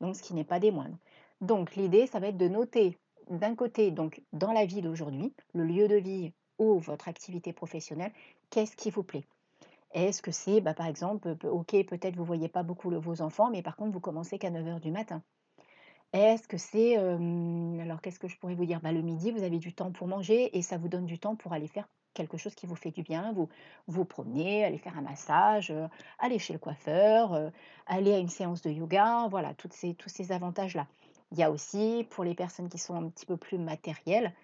Donc, 0.00 0.16
ce 0.16 0.22
qui 0.22 0.34
n'est 0.34 0.42
pas 0.42 0.58
des 0.58 0.72
moindres. 0.72 0.98
Donc, 1.40 1.76
l'idée, 1.76 2.08
ça 2.08 2.18
va 2.18 2.28
être 2.28 2.36
de 2.36 2.48
noter 2.48 2.98
d'un 3.30 3.54
côté, 3.54 3.92
donc 3.92 4.20
dans 4.32 4.52
la 4.52 4.66
vie 4.66 4.82
d'aujourd'hui, 4.82 5.32
le 5.54 5.64
lieu 5.64 5.86
de 5.86 5.96
vie 5.96 6.32
ou 6.58 6.78
votre 6.78 7.08
activité 7.08 7.52
professionnelle, 7.52 8.12
qu'est-ce 8.50 8.76
qui 8.76 8.90
vous 8.90 9.04
plaît? 9.04 9.24
Est-ce 9.92 10.22
que 10.22 10.30
c'est, 10.30 10.60
bah, 10.60 10.74
par 10.74 10.86
exemple, 10.86 11.36
ok, 11.44 11.84
peut-être 11.86 12.14
vous 12.14 12.22
ne 12.22 12.26
voyez 12.26 12.48
pas 12.48 12.62
beaucoup 12.62 12.90
vos 12.90 13.22
enfants, 13.22 13.50
mais 13.50 13.62
par 13.62 13.76
contre, 13.76 13.92
vous 13.92 14.00
commencez 14.00 14.38
qu'à 14.38 14.50
9h 14.50 14.80
du 14.80 14.90
matin. 14.90 15.22
Est-ce 16.12 16.46
que 16.46 16.58
c'est, 16.58 16.96
alors 16.96 18.00
qu'est-ce 18.02 18.18
que 18.18 18.28
je 18.28 18.38
pourrais 18.38 18.54
vous 18.54 18.66
dire? 18.66 18.80
Bah, 18.80 18.92
Le 18.92 19.02
midi, 19.02 19.30
vous 19.30 19.42
avez 19.42 19.58
du 19.58 19.74
temps 19.74 19.92
pour 19.92 20.06
manger 20.08 20.56
et 20.56 20.62
ça 20.62 20.76
vous 20.76 20.88
donne 20.88 21.06
du 21.06 21.18
temps 21.18 21.36
pour 21.36 21.52
aller 21.52 21.68
faire 21.68 21.88
quelque 22.14 22.36
chose 22.36 22.54
qui 22.54 22.66
vous 22.66 22.76
fait 22.76 22.90
du 22.90 23.02
bien, 23.02 23.32
vous 23.32 23.48
vous 23.86 24.04
promenez, 24.04 24.64
aller 24.64 24.76
faire 24.76 24.98
un 24.98 25.02
massage, 25.02 25.70
euh, 25.70 25.88
aller 26.18 26.38
chez 26.38 26.52
le 26.52 26.58
coiffeur, 26.58 27.32
euh, 27.32 27.48
aller 27.86 28.12
à 28.12 28.18
une 28.18 28.28
séance 28.28 28.60
de 28.60 28.70
yoga, 28.70 29.28
voilà, 29.30 29.54
toutes 29.54 29.72
ces, 29.72 29.94
tous 29.94 30.10
ces 30.10 30.32
avantages-là. 30.32 30.86
Il 31.30 31.38
y 31.38 31.42
a 31.42 31.50
aussi, 31.50 32.06
pour 32.10 32.24
les 32.24 32.34
personnes 32.34 32.68
qui 32.68 32.76
sont 32.76 32.94
un 32.94 33.08
petit 33.08 33.24
peu 33.24 33.38
plus 33.38 33.56
matérielles, 33.56 34.34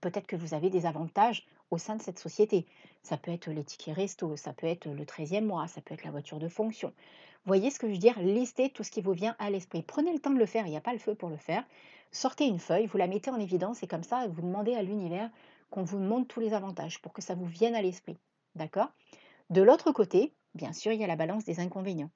peut-être 0.00 0.26
que 0.26 0.36
vous 0.36 0.54
avez 0.54 0.70
des 0.70 0.86
avantages 0.86 1.46
au 1.70 1.78
sein 1.78 1.96
de 1.96 2.02
cette 2.02 2.18
société. 2.18 2.66
Ça 3.02 3.16
peut 3.16 3.30
être 3.30 3.50
les 3.50 3.64
tickets 3.64 3.94
resto, 3.94 4.36
ça 4.36 4.52
peut 4.52 4.66
être 4.66 4.86
le 4.86 5.04
13e 5.04 5.44
mois, 5.44 5.66
ça 5.68 5.80
peut 5.80 5.94
être 5.94 6.04
la 6.04 6.10
voiture 6.10 6.38
de 6.38 6.48
fonction. 6.48 6.92
Voyez 7.44 7.70
ce 7.70 7.78
que 7.78 7.86
je 7.86 7.92
veux 7.92 7.98
dire? 7.98 8.18
Listez 8.18 8.70
tout 8.70 8.82
ce 8.82 8.90
qui 8.90 9.00
vous 9.00 9.12
vient 9.12 9.36
à 9.38 9.50
l'esprit. 9.50 9.82
Prenez 9.82 10.12
le 10.12 10.18
temps 10.18 10.30
de 10.30 10.38
le 10.38 10.46
faire, 10.46 10.66
il 10.66 10.70
n'y 10.70 10.76
a 10.76 10.80
pas 10.80 10.92
le 10.92 10.98
feu 10.98 11.14
pour 11.14 11.28
le 11.28 11.36
faire. 11.36 11.64
Sortez 12.10 12.46
une 12.46 12.58
feuille, 12.58 12.86
vous 12.86 12.98
la 12.98 13.06
mettez 13.06 13.30
en 13.30 13.38
évidence 13.38 13.82
et 13.82 13.86
comme 13.86 14.02
ça, 14.02 14.26
vous 14.28 14.42
demandez 14.42 14.74
à 14.74 14.82
l'univers 14.82 15.30
qu'on 15.70 15.84
vous 15.84 15.98
montre 15.98 16.28
tous 16.28 16.40
les 16.40 16.54
avantages 16.54 17.00
pour 17.00 17.12
que 17.12 17.22
ça 17.22 17.34
vous 17.34 17.46
vienne 17.46 17.74
à 17.74 17.82
l'esprit. 17.82 18.16
D'accord? 18.54 18.88
De 19.50 19.62
l'autre 19.62 19.92
côté, 19.92 20.32
bien 20.54 20.72
sûr, 20.72 20.92
il 20.92 21.00
y 21.00 21.04
a 21.04 21.08
la 21.08 21.16
balance 21.16 21.44
des 21.44 21.60
inconvénients. 21.60 22.10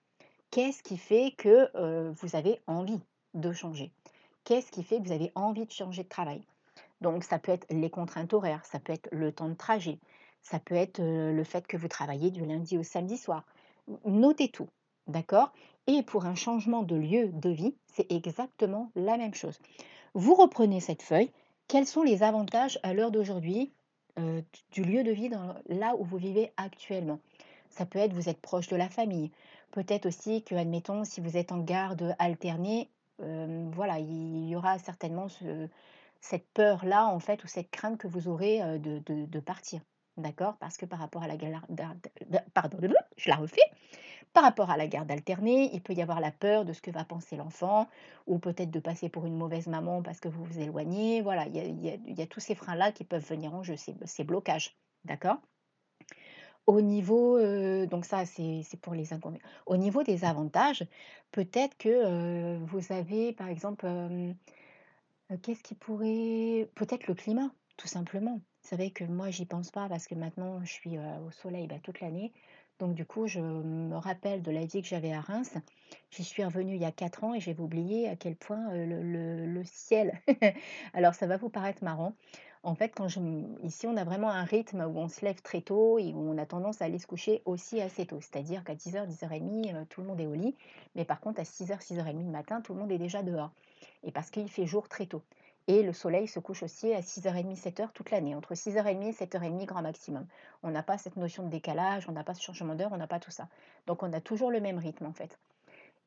Qu'est-ce 0.51 0.83
qui 0.83 0.97
fait 0.97 1.33
que 1.37 1.69
euh, 1.77 2.11
vous 2.13 2.35
avez 2.35 2.61
envie 2.67 3.01
de 3.35 3.53
changer? 3.53 3.93
Qu'est-ce 4.45 4.73
qui 4.73 4.83
fait 4.83 4.99
que 4.99 5.05
vous 5.05 5.13
avez 5.13 5.31
envie 5.37 5.67
de 5.67 5.71
changer 5.71 6.03
de 6.03 6.09
travail? 6.09 6.43
Donc, 7.01 7.25
ça 7.25 7.39
peut 7.39 7.53
être 7.53 7.67
les 7.71 7.91
contraintes 7.91 8.33
horaires, 8.35 8.65
ça 8.65 8.79
peut 8.79 8.93
être 8.93 9.09
le 9.13 9.33
temps 9.33 9.49
de 9.49 9.55
trajet, 9.55 9.99
ça 10.43 10.59
peut 10.59 10.75
être 10.75 11.01
le 11.01 11.45
fait 11.45 11.67
que 11.67 11.77
vous 11.77 11.89
travaillez 11.89 12.31
du 12.31 12.45
lundi 12.45 12.77
au 12.79 12.83
samedi 12.83 13.17
soir. 13.17 13.45
Notez 14.05 14.49
tout, 14.49 14.69
d'accord? 15.07 15.53
Et 15.87 16.03
pour 16.03 16.27
un 16.27 16.35
changement 16.35 16.83
de 16.83 16.97
lieu 16.97 17.29
de 17.29 17.51
vie, 17.51 17.75
c'est 17.87 18.11
exactement 18.13 18.91
la 18.95 19.17
même 19.17 19.35
chose. 19.35 19.59
Vous 20.15 20.35
reprenez 20.35 20.81
cette 20.81 21.03
feuille 21.03 21.31
quels 21.69 21.87
sont 21.87 22.03
les 22.03 22.25
avantages 22.25 22.81
à 22.83 22.95
l'heure 22.95 23.13
d'aujourd'hui 23.13 23.73
du 24.73 24.83
lieu 24.83 25.05
de 25.05 25.13
vie 25.13 25.31
là 25.69 25.95
où 25.97 26.05
vous 26.05 26.17
vivez 26.17 26.53
actuellement? 26.57 27.21
Ça 27.69 27.87
peut 27.87 28.01
être 28.01 28.13
vous 28.13 28.29
êtes 28.29 28.41
proche 28.41 28.67
de 28.67 28.75
la 28.75 28.89
famille. 28.89 29.31
Peut-être 29.71 30.07
aussi 30.07 30.43
que, 30.43 30.57
admettons, 30.57 31.05
si 31.05 31.21
vous 31.21 31.37
êtes 31.37 31.53
en 31.53 31.59
garde 31.59 32.17
alternée, 32.19 32.91
voilà, 33.21 34.01
il 34.01 34.49
y 34.49 34.57
aura 34.57 34.81
certainement 34.81 35.29
cette 36.21 36.47
peur-là, 36.53 37.07
en 37.07 37.19
fait, 37.19 37.43
ou 37.45 37.47
cette 37.47 37.71
crainte 37.71 37.99
que 37.99 38.07
vous 38.07 38.29
aurez 38.29 38.63
euh, 38.63 38.79
de, 38.79 39.41
partir. 39.41 39.81
D'accord? 40.17 40.57
Parce 40.59 40.77
que 40.77 40.87
par 40.87 40.99
rapport 40.99 41.23
à 41.23 41.29
la 41.29 41.37
garde, 41.37 41.65
pardon, 42.53 42.79
je 43.17 43.31
la 43.31 43.37
refais. 43.37 43.61
Par 44.33 44.45
rapport 44.45 44.71
à 44.71 44.77
la 44.77 44.87
garde 44.87 45.11
alternée, 45.11 45.71
il 45.73 45.81
peut 45.83 45.95
y 45.95 46.03
avoir 46.03 46.21
la 46.21 46.31
peur 46.31 46.65
de 46.65 46.73
ce 46.73 46.83
que 46.83 46.91
va 46.91 47.05
penser 47.05 47.37
l'enfant, 47.37 47.89
ou 48.27 48.39
peut-être 48.39 48.71
de 48.71 48.81
passer 48.81 49.09
pour 49.09 49.27
une 49.27 49.37
mauvaise 49.37 49.67
maman 49.67 50.03
parce 50.03 50.21
que 50.21 50.29
vous 50.29 50.45
vous 50.45 50.61
éloignez. 50.61 51.23
Voilà, 51.23 51.47
il 51.47 51.81
y 51.81 52.23
a, 52.23 52.27
tous 52.27 52.41
ces 52.41 52.55
freins-là 52.55 52.93
qui 52.93 53.05
peuvent 53.05 53.27
venir 53.27 53.55
en 53.55 53.63
jeu, 53.63 53.77
ces, 53.77 54.25
blocages. 54.25 54.77
D'accord? 55.05 55.39
Au 56.67 56.81
niveau, 56.81 57.41
donc 57.87 58.05
ça 58.05 58.25
c'est 58.27 58.81
pour 58.81 58.95
les 58.95 59.13
inconvénients. 59.13 59.45
Au 59.67 59.77
niveau 59.77 60.03
des 60.05 60.25
avantages, 60.25 60.87
peut-être 61.33 61.77
que 61.79 62.59
vous 62.59 62.93
avez 62.93 63.33
par 63.33 63.49
exemple, 63.49 63.87
qu'est-ce 65.43 65.63
qui 65.63 65.75
pourrait, 65.75 66.69
peut-être 66.75 67.07
le 67.07 67.15
climat, 67.15 67.51
tout 67.77 67.89
simplement. 67.89 68.41
Vous 68.63 68.69
savez 68.69 68.91
que 68.91 69.05
moi 69.05 69.31
j'y 69.31 69.47
pense 69.47 69.71
pas 69.71 69.89
parce 69.89 70.07
que 70.07 70.15
maintenant 70.15 70.63
je 70.65 70.73
suis 70.73 70.99
au 70.99 71.31
soleil 71.31 71.67
bah, 71.67 71.79
toute 71.83 72.01
l'année. 72.01 72.33
Donc 72.81 72.95
du 72.95 73.05
coup, 73.05 73.27
je 73.27 73.41
me 73.41 73.97
rappelle 73.97 74.43
de 74.43 74.51
la 74.51 74.65
vie 74.65 74.81
que 74.81 74.89
j'avais 74.89 75.13
à 75.13 75.21
Reims. 75.21 75.55
J'y 76.11 76.25
suis 76.25 76.43
revenue 76.43 76.77
il 76.77 76.81
y 76.81 76.87
a 76.87 76.93
4 76.93 77.25
ans 77.25 77.35
et 77.35 77.41
j'ai 77.41 77.55
oublié 77.59 78.09
à 78.09 78.17
quel 78.17 78.37
point 78.37 78.73
le, 78.73 79.63
ciel... 79.65 80.19
Alors 80.95 81.15
ça 81.15 81.27
va 81.27 81.37
vous 81.37 81.51
paraître 81.51 81.85
marrant. 81.85 82.15
En 82.63 82.75
fait, 82.75 82.95
quand 82.95 83.07
je... 83.07 83.21
ici, 83.63 83.87
on 83.87 83.97
a 83.99 84.05
vraiment 84.05 84.31
un 84.31 84.45
rythme 84.45 84.81
où 84.81 84.99
on 84.99 85.09
se 85.09 85.25
lève 85.25 85.43
très 85.43 85.61
tôt 85.61 85.99
et 85.99 86.15
où 86.15 86.19
on 86.19 86.39
a 86.39 86.47
tendance 86.47 86.81
à 86.81 86.87
aller 86.87 86.99
se 86.99 87.07
coucher 87.07 87.43
aussi 87.45 87.83
assez 87.83 88.07
tôt. 88.07 88.21
C'est-à-dire 88.21 88.65
qu'à 88.65 88.75
10h, 88.75 89.07
10h30, 89.09 89.87
tout 89.89 90.01
le 90.01 90.07
monde 90.07 90.21
est 90.21 90.27
au 90.27 90.35
lit. 90.35 90.57
Mais 90.95 91.05
par 91.05 91.21
contre, 91.21 91.41
à 91.41 91.45
6h, 91.45 91.81
6h30 91.81 92.25
le 92.25 92.31
matin, 92.31 92.63
tout 92.63 92.73
le 92.73 92.81
monde 92.81 92.93
est 92.93 92.99
déjà 92.99 93.23
dehors. 93.23 93.51
Et 94.03 94.13
parce 94.13 94.31
qu'il 94.31 94.49
fait 94.49 94.67
jour 94.67 94.89
très 94.89 95.07
tôt. 95.07 95.23
Et 95.67 95.83
le 95.83 95.93
soleil 95.93 96.27
se 96.27 96.41
couche 96.41 96.63
aussi 96.63 96.93
à 96.93 97.01
6h30, 97.01 97.55
7h 97.57 97.93
toute 97.93 98.11
l'année, 98.11 98.35
entre 98.35 98.55
6h30 98.55 99.03
et 99.05 99.13
7h30 99.13 99.65
grand 99.67 99.83
maximum. 99.83 100.27
On 100.63 100.71
n'a 100.71 100.83
pas 100.83 100.99
cette 100.99 101.17
notion 101.17 101.45
de 101.45 101.49
décalage, 101.49 102.09
on 102.09 102.13
n'a 102.13 102.25
pas 102.25 102.35
ce 102.35 102.43
changement 102.43 102.75
d'heure, 102.75 102.91
on 102.93 102.97
n'a 102.97 103.07
pas 103.07 103.21
tout 103.21 103.31
ça. 103.31 103.49
Donc 103.87 104.03
on 104.03 104.13
a 104.13 104.21
toujours 104.21 104.51
le 104.51 104.61
même 104.61 104.79
rythme 104.79 105.07
en 105.07 105.13
fait. 105.13 105.39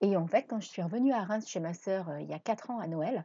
Et 0.02 0.18
en 0.18 0.28
fait, 0.28 0.44
quand 0.50 0.60
je 0.60 0.68
suis 0.68 0.82
revenue 0.82 1.14
à 1.14 1.24
Reims 1.24 1.48
chez 1.48 1.60
ma 1.60 1.74
sœur 1.74 2.10
euh, 2.10 2.20
il 2.20 2.30
y 2.30 2.34
a 2.34 2.40
4 2.40 2.72
ans 2.72 2.80
à 2.80 2.88
Noël, 2.88 3.24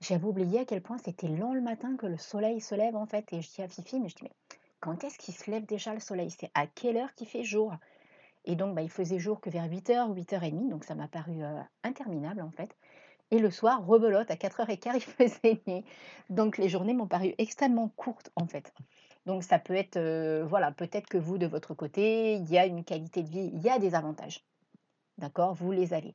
j'avais 0.00 0.26
oublié 0.26 0.60
à 0.60 0.64
quel 0.64 0.82
point 0.82 0.98
c'était 0.98 1.28
long 1.28 1.54
le 1.54 1.60
matin 1.60 1.96
que 1.96 2.06
le 2.06 2.18
soleil 2.18 2.60
se 2.60 2.74
lève 2.74 2.96
en 2.96 3.06
fait. 3.06 3.32
Et 3.32 3.40
je 3.40 3.50
dis 3.50 3.62
à 3.62 3.68
Fifi, 3.68 4.00
mais 4.00 4.08
je 4.08 4.16
dis, 4.16 4.24
mais 4.24 4.32
quand 4.80 5.04
est-ce 5.04 5.18
qu'il 5.18 5.34
se 5.34 5.50
lève 5.50 5.64
déjà 5.66 5.94
le 5.94 6.00
soleil? 6.00 6.30
C'est 6.30 6.50
à 6.54 6.66
quelle 6.66 6.96
heure 6.96 7.14
qu'il 7.14 7.28
fait 7.28 7.44
jour? 7.44 7.74
Et 8.46 8.56
donc, 8.56 8.74
bah, 8.74 8.82
il 8.82 8.90
faisait 8.90 9.18
jour 9.18 9.40
que 9.40 9.50
vers 9.50 9.68
8h 9.68 10.08
ou 10.08 10.14
8h30, 10.14 10.68
donc 10.68 10.84
ça 10.84 10.94
m'a 10.94 11.08
paru 11.08 11.42
euh, 11.42 11.60
interminable 11.84 12.40
en 12.40 12.50
fait. 12.50 12.74
Et 13.30 13.38
le 13.38 13.50
soir, 13.50 13.84
rebelote, 13.86 14.30
à 14.30 14.34
4h15, 14.34 14.92
il 14.94 15.00
faisait 15.00 15.60
nuit. 15.66 15.84
Donc 16.28 16.58
les 16.58 16.68
journées 16.68 16.94
m'ont 16.94 17.06
paru 17.06 17.34
extrêmement 17.38 17.88
courtes 17.96 18.30
en 18.36 18.46
fait. 18.46 18.72
Donc 19.26 19.44
ça 19.44 19.58
peut 19.58 19.74
être, 19.74 19.96
euh, 19.96 20.44
voilà, 20.48 20.72
peut-être 20.72 21.06
que 21.08 21.18
vous, 21.18 21.38
de 21.38 21.46
votre 21.46 21.74
côté, 21.74 22.34
il 22.34 22.50
y 22.50 22.58
a 22.58 22.66
une 22.66 22.84
qualité 22.84 23.22
de 23.22 23.28
vie, 23.28 23.50
il 23.52 23.60
y 23.60 23.70
a 23.70 23.78
des 23.78 23.94
avantages. 23.94 24.44
D'accord? 25.18 25.54
Vous 25.54 25.72
les 25.72 25.92
avez. 25.92 26.14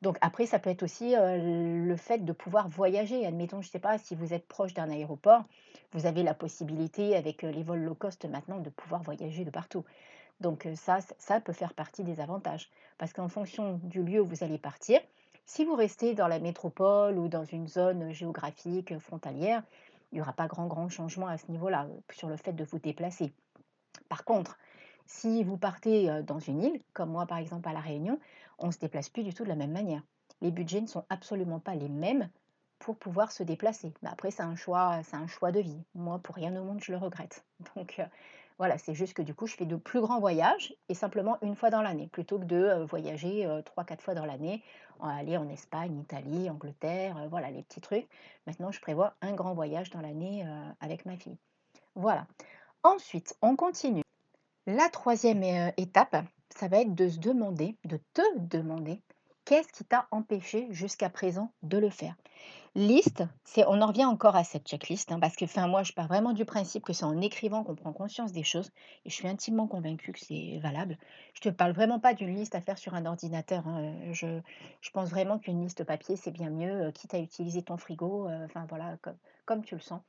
Donc 0.00 0.16
après, 0.20 0.46
ça 0.46 0.58
peut 0.58 0.70
être 0.70 0.82
aussi 0.82 1.14
euh, 1.16 1.84
le 1.84 1.96
fait 1.96 2.24
de 2.24 2.32
pouvoir 2.32 2.68
voyager. 2.68 3.26
Admettons, 3.26 3.60
je 3.60 3.68
ne 3.68 3.72
sais 3.72 3.78
pas, 3.78 3.98
si 3.98 4.14
vous 4.14 4.32
êtes 4.32 4.46
proche 4.46 4.72
d'un 4.72 4.90
aéroport, 4.90 5.44
vous 5.92 6.06
avez 6.06 6.22
la 6.22 6.34
possibilité, 6.34 7.16
avec 7.16 7.44
euh, 7.44 7.50
les 7.50 7.62
vols 7.62 7.82
low 7.82 7.94
cost 7.94 8.24
maintenant, 8.24 8.58
de 8.58 8.70
pouvoir 8.70 9.02
voyager 9.02 9.44
de 9.44 9.50
partout. 9.50 9.84
Donc 10.40 10.68
ça, 10.76 10.98
ça 11.18 11.40
peut 11.40 11.52
faire 11.52 11.74
partie 11.74 12.04
des 12.04 12.20
avantages. 12.20 12.70
Parce 12.96 13.12
qu'en 13.12 13.28
fonction 13.28 13.80
du 13.82 14.02
lieu 14.02 14.20
où 14.20 14.26
vous 14.26 14.44
allez 14.44 14.58
partir, 14.58 15.00
si 15.48 15.64
vous 15.64 15.74
restez 15.74 16.14
dans 16.14 16.28
la 16.28 16.38
métropole 16.38 17.18
ou 17.18 17.26
dans 17.26 17.44
une 17.44 17.66
zone 17.66 18.12
géographique 18.12 18.98
frontalière, 18.98 19.62
il 20.12 20.16
n'y 20.16 20.20
aura 20.20 20.34
pas 20.34 20.46
grand 20.46 20.66
grand 20.66 20.90
changement 20.90 21.26
à 21.26 21.38
ce 21.38 21.50
niveau-là 21.50 21.86
euh, 21.86 22.00
sur 22.12 22.28
le 22.28 22.36
fait 22.36 22.52
de 22.52 22.64
vous 22.64 22.78
déplacer. 22.78 23.32
Par 24.10 24.24
contre, 24.24 24.58
si 25.06 25.42
vous 25.42 25.56
partez 25.56 26.10
euh, 26.10 26.22
dans 26.22 26.38
une 26.38 26.62
île, 26.62 26.82
comme 26.92 27.10
moi 27.10 27.26
par 27.26 27.38
exemple 27.38 27.66
à 27.66 27.72
La 27.72 27.80
Réunion, 27.80 28.20
on 28.58 28.66
ne 28.66 28.72
se 28.72 28.78
déplace 28.78 29.08
plus 29.08 29.24
du 29.24 29.32
tout 29.32 29.42
de 29.42 29.48
la 29.48 29.56
même 29.56 29.72
manière. 29.72 30.02
Les 30.42 30.50
budgets 30.50 30.82
ne 30.82 30.86
sont 30.86 31.06
absolument 31.08 31.60
pas 31.60 31.74
les 31.74 31.88
mêmes 31.88 32.28
pour 32.78 32.96
pouvoir 32.96 33.32
se 33.32 33.42
déplacer. 33.42 33.94
Après, 34.04 34.30
c'est 34.30 34.42
un 34.42 34.54
choix, 34.54 35.00
c'est 35.02 35.16
un 35.16 35.26
choix 35.26 35.50
de 35.50 35.60
vie. 35.60 35.82
Moi, 35.94 36.18
pour 36.18 36.34
rien 36.34 36.54
au 36.56 36.62
monde, 36.62 36.84
je 36.84 36.92
le 36.92 36.98
regrette. 36.98 37.44
Donc, 37.74 37.98
euh, 37.98 38.06
voilà, 38.58 38.76
c'est 38.76 38.94
juste 38.94 39.14
que 39.14 39.22
du 39.22 39.34
coup, 39.34 39.46
je 39.46 39.54
fais 39.54 39.66
de 39.66 39.76
plus 39.76 40.00
grands 40.00 40.18
voyages 40.18 40.74
et 40.88 40.94
simplement 40.94 41.38
une 41.42 41.54
fois 41.54 41.70
dans 41.70 41.80
l'année, 41.80 42.08
plutôt 42.08 42.40
que 42.40 42.44
de 42.44 42.56
euh, 42.56 42.84
voyager 42.84 43.46
euh, 43.46 43.62
trois, 43.62 43.84
quatre 43.84 44.02
fois 44.02 44.14
dans 44.14 44.24
l'année, 44.24 44.64
aller 45.00 45.36
en 45.36 45.48
Espagne, 45.48 45.96
Italie, 46.00 46.50
Angleterre, 46.50 47.16
euh, 47.18 47.28
voilà 47.28 47.52
les 47.52 47.62
petits 47.62 47.80
trucs. 47.80 48.08
Maintenant, 48.48 48.72
je 48.72 48.80
prévois 48.80 49.14
un 49.22 49.32
grand 49.32 49.54
voyage 49.54 49.90
dans 49.90 50.00
l'année 50.00 50.44
avec 50.80 51.06
ma 51.06 51.16
fille. 51.16 51.36
Voilà. 51.94 52.26
Ensuite, 52.82 53.36
on 53.42 53.54
continue. 53.54 54.02
La 54.66 54.88
troisième 54.88 55.42
étape, 55.76 56.16
ça 56.50 56.66
va 56.68 56.80
être 56.80 56.94
de 56.94 57.08
se 57.08 57.18
demander, 57.18 57.76
de 57.84 58.00
te 58.14 58.22
demander, 58.38 59.00
qu'est-ce 59.48 59.72
qui 59.72 59.84
t'a 59.84 60.06
empêché 60.10 60.68
jusqu'à 60.70 61.08
présent 61.08 61.50
de 61.62 61.78
le 61.78 61.88
faire? 61.88 62.14
Liste, 62.74 63.24
c'est, 63.44 63.64
on 63.66 63.80
en 63.80 63.86
revient 63.86 64.04
encore 64.04 64.36
à 64.36 64.44
cette 64.44 64.68
checklist, 64.68 65.10
hein, 65.10 65.18
parce 65.18 65.36
que 65.36 65.66
moi, 65.66 65.82
je 65.82 65.94
pars 65.94 66.06
vraiment 66.06 66.34
du 66.34 66.44
principe 66.44 66.84
que 66.84 66.92
c'est 66.92 67.06
en 67.06 67.18
écrivant 67.22 67.64
qu'on 67.64 67.74
prend 67.74 67.94
conscience 67.94 68.32
des 68.32 68.42
choses, 68.42 68.70
et 69.06 69.10
je 69.10 69.14
suis 69.14 69.26
intimement 69.26 69.66
convaincue 69.66 70.12
que 70.12 70.20
c'est 70.20 70.58
valable. 70.58 70.98
Je 71.32 71.48
ne 71.48 71.50
te 71.50 71.56
parle 71.56 71.72
vraiment 71.72 71.98
pas 71.98 72.12
d'une 72.12 72.34
liste 72.34 72.54
à 72.54 72.60
faire 72.60 72.76
sur 72.76 72.92
un 72.92 73.06
ordinateur. 73.06 73.66
Hein, 73.66 74.12
je, 74.12 74.40
pense 74.92 75.08
vraiment 75.08 75.38
qu'une 75.38 75.62
liste 75.62 75.82
papier, 75.82 76.16
c'est 76.16 76.30
bien 76.30 76.50
mieux, 76.50 76.82
euh, 76.82 76.92
quitte 76.92 77.14
à 77.14 77.18
utiliser 77.18 77.62
ton 77.62 77.78
frigo, 77.78 78.28
euh, 78.28 78.46
voilà, 78.68 78.98
comme, 79.46 79.64
tu 79.64 79.76
le 79.76 79.80
sens. 79.80 80.02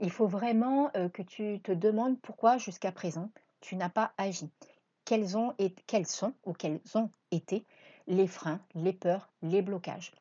Il 0.00 0.10
faut 0.10 0.26
vraiment 0.26 0.90
euh, 0.96 1.08
que 1.08 1.22
tu 1.22 1.60
te 1.60 1.70
demandes 1.70 2.20
pourquoi 2.20 2.58
jusqu'à 2.58 2.90
présent 2.90 3.30
tu 3.60 3.76
n'as 3.76 3.88
pas 3.88 4.12
agi. 4.18 4.50
Quels, 5.04 5.38
ont, 5.38 5.54
et, 5.58 5.72
quels 5.86 6.06
sont 6.06 6.34
ou 6.44 6.54
quels 6.54 6.80
ont 6.94 7.10
été 7.30 7.64
les 8.06 8.26
freins, 8.26 8.60
les 8.74 8.92
peurs, 8.92 9.28
les 9.42 9.62
blocages. 9.62 10.12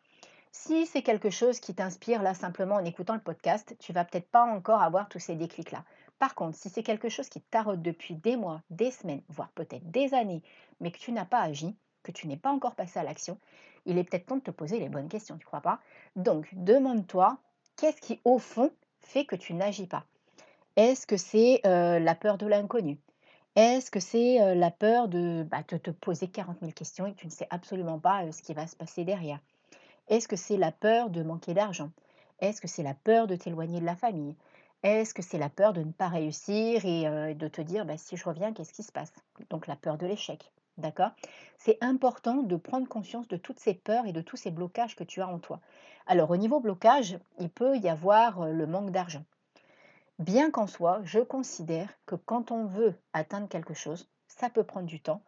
Si 0.51 0.85
c'est 0.85 1.01
quelque 1.01 1.31
chose 1.31 1.59
qui 1.59 1.73
t'inspire 1.73 2.21
là 2.21 2.33
simplement 2.33 2.75
en 2.75 2.85
écoutant 2.85 3.15
le 3.15 3.19
podcast, 3.19 3.75
tu 3.79 3.91
vas 3.91 4.05
peut-être 4.05 4.29
pas 4.29 4.43
encore 4.43 4.81
avoir 4.81 5.09
tous 5.09 5.19
ces 5.19 5.35
déclics-là. 5.35 5.83
Par 6.19 6.35
contre, 6.35 6.57
si 6.57 6.69
c'est 6.69 6.83
quelque 6.83 7.09
chose 7.09 7.27
qui 7.27 7.41
te 7.41 7.75
depuis 7.75 8.15
des 8.15 8.37
mois, 8.37 8.61
des 8.69 8.91
semaines, 8.91 9.23
voire 9.29 9.49
peut-être 9.49 9.89
des 9.89 10.13
années, 10.13 10.43
mais 10.79 10.91
que 10.91 10.99
tu 10.99 11.11
n'as 11.11 11.25
pas 11.25 11.41
agi, 11.41 11.75
que 12.03 12.11
tu 12.11 12.27
n'es 12.27 12.37
pas 12.37 12.51
encore 12.51 12.75
passé 12.75 12.99
à 12.99 13.03
l'action, 13.03 13.39
il 13.85 13.97
est 13.97 14.03
peut-être 14.03 14.27
temps 14.27 14.37
de 14.37 14.41
te 14.41 14.51
poser 14.51 14.79
les 14.79 14.89
bonnes 14.89 15.09
questions, 15.09 15.37
tu 15.37 15.45
crois 15.45 15.61
pas? 15.61 15.79
Donc, 16.15 16.47
demande-toi, 16.53 17.37
qu'est-ce 17.75 17.99
qui 17.99 18.21
au 18.23 18.37
fond 18.37 18.71
fait 18.99 19.25
que 19.25 19.35
tu 19.35 19.53
n'agis 19.53 19.87
pas? 19.87 20.05
Est-ce 20.75 21.05
que 21.05 21.17
c'est 21.17 21.61
euh, 21.65 21.99
la 21.99 22.15
peur 22.15 22.37
de 22.37 22.47
l'inconnu? 22.47 22.99
Est-ce 23.55 23.91
que 23.91 23.99
c'est 23.99 24.55
la 24.55 24.71
peur 24.71 25.07
de, 25.07 25.43
bah, 25.43 25.61
te 25.61 25.91
poser 25.91 26.27
40 26.27 26.57
000 26.61 26.71
questions 26.71 27.05
et 27.05 27.13
que 27.13 27.19
tu 27.19 27.27
ne 27.27 27.31
sais 27.31 27.47
absolument 27.51 27.99
pas 27.99 28.31
ce 28.31 28.41
qui 28.41 28.53
va 28.55 28.65
se 28.65 28.75
passer 28.75 29.03
derrière? 29.03 29.39
Est-ce 30.07 30.27
que 30.27 30.35
c'est 30.35 30.57
la 30.57 30.71
peur 30.71 31.11
de 31.11 31.21
manquer 31.21 31.53
d'argent? 31.53 31.91
Est-ce 32.39 32.59
que 32.59 32.67
c'est 32.67 32.81
la 32.81 32.95
peur 32.95 33.27
de 33.27 33.35
t'éloigner 33.35 33.79
de 33.79 33.85
la 33.85 33.95
famille? 33.95 34.35
Est-ce 34.81 35.13
que 35.13 35.21
c'est 35.21 35.37
la 35.37 35.49
peur 35.49 35.71
de 35.73 35.83
ne 35.83 35.91
pas 35.91 36.07
réussir 36.07 36.83
et 36.83 37.35
de 37.35 37.47
te 37.47 37.61
dire 37.61 37.85
bah, 37.85 37.97
si 37.97 38.17
je 38.17 38.25
reviens, 38.25 38.53
qu'est-ce 38.53 38.73
qui 38.73 38.83
se 38.83 38.91
passe? 38.91 39.13
Donc 39.51 39.67
la 39.67 39.75
peur 39.75 39.97
de 39.99 40.07
l'échec. 40.07 40.51
D'accord? 40.79 41.11
C'est 41.59 41.77
important 41.81 42.41
de 42.41 42.55
prendre 42.55 42.87
conscience 42.87 43.27
de 43.27 43.37
toutes 43.37 43.59
ces 43.59 43.75
peurs 43.75 44.07
et 44.07 44.13
de 44.13 44.21
tous 44.21 44.37
ces 44.37 44.49
blocages 44.49 44.95
que 44.95 45.03
tu 45.03 45.21
as 45.21 45.27
en 45.27 45.37
toi. 45.37 45.59
Alors 46.07 46.31
au 46.31 46.37
niveau 46.37 46.59
blocage, 46.59 47.19
il 47.39 47.49
peut 47.49 47.77
y 47.77 47.87
avoir 47.87 48.47
le 48.47 48.65
manque 48.65 48.89
d'argent. 48.89 49.23
Bien 50.19 50.51
qu'en 50.51 50.67
soi, 50.67 51.01
je 51.03 51.19
considère 51.19 51.89
que 52.05 52.15
quand 52.15 52.51
on 52.51 52.65
veut 52.65 52.93
atteindre 53.13 53.49
quelque 53.49 53.73
chose, 53.73 54.07
ça 54.27 54.49
peut 54.49 54.63
prendre 54.63 54.85
du 54.85 55.01
temps, 55.01 55.23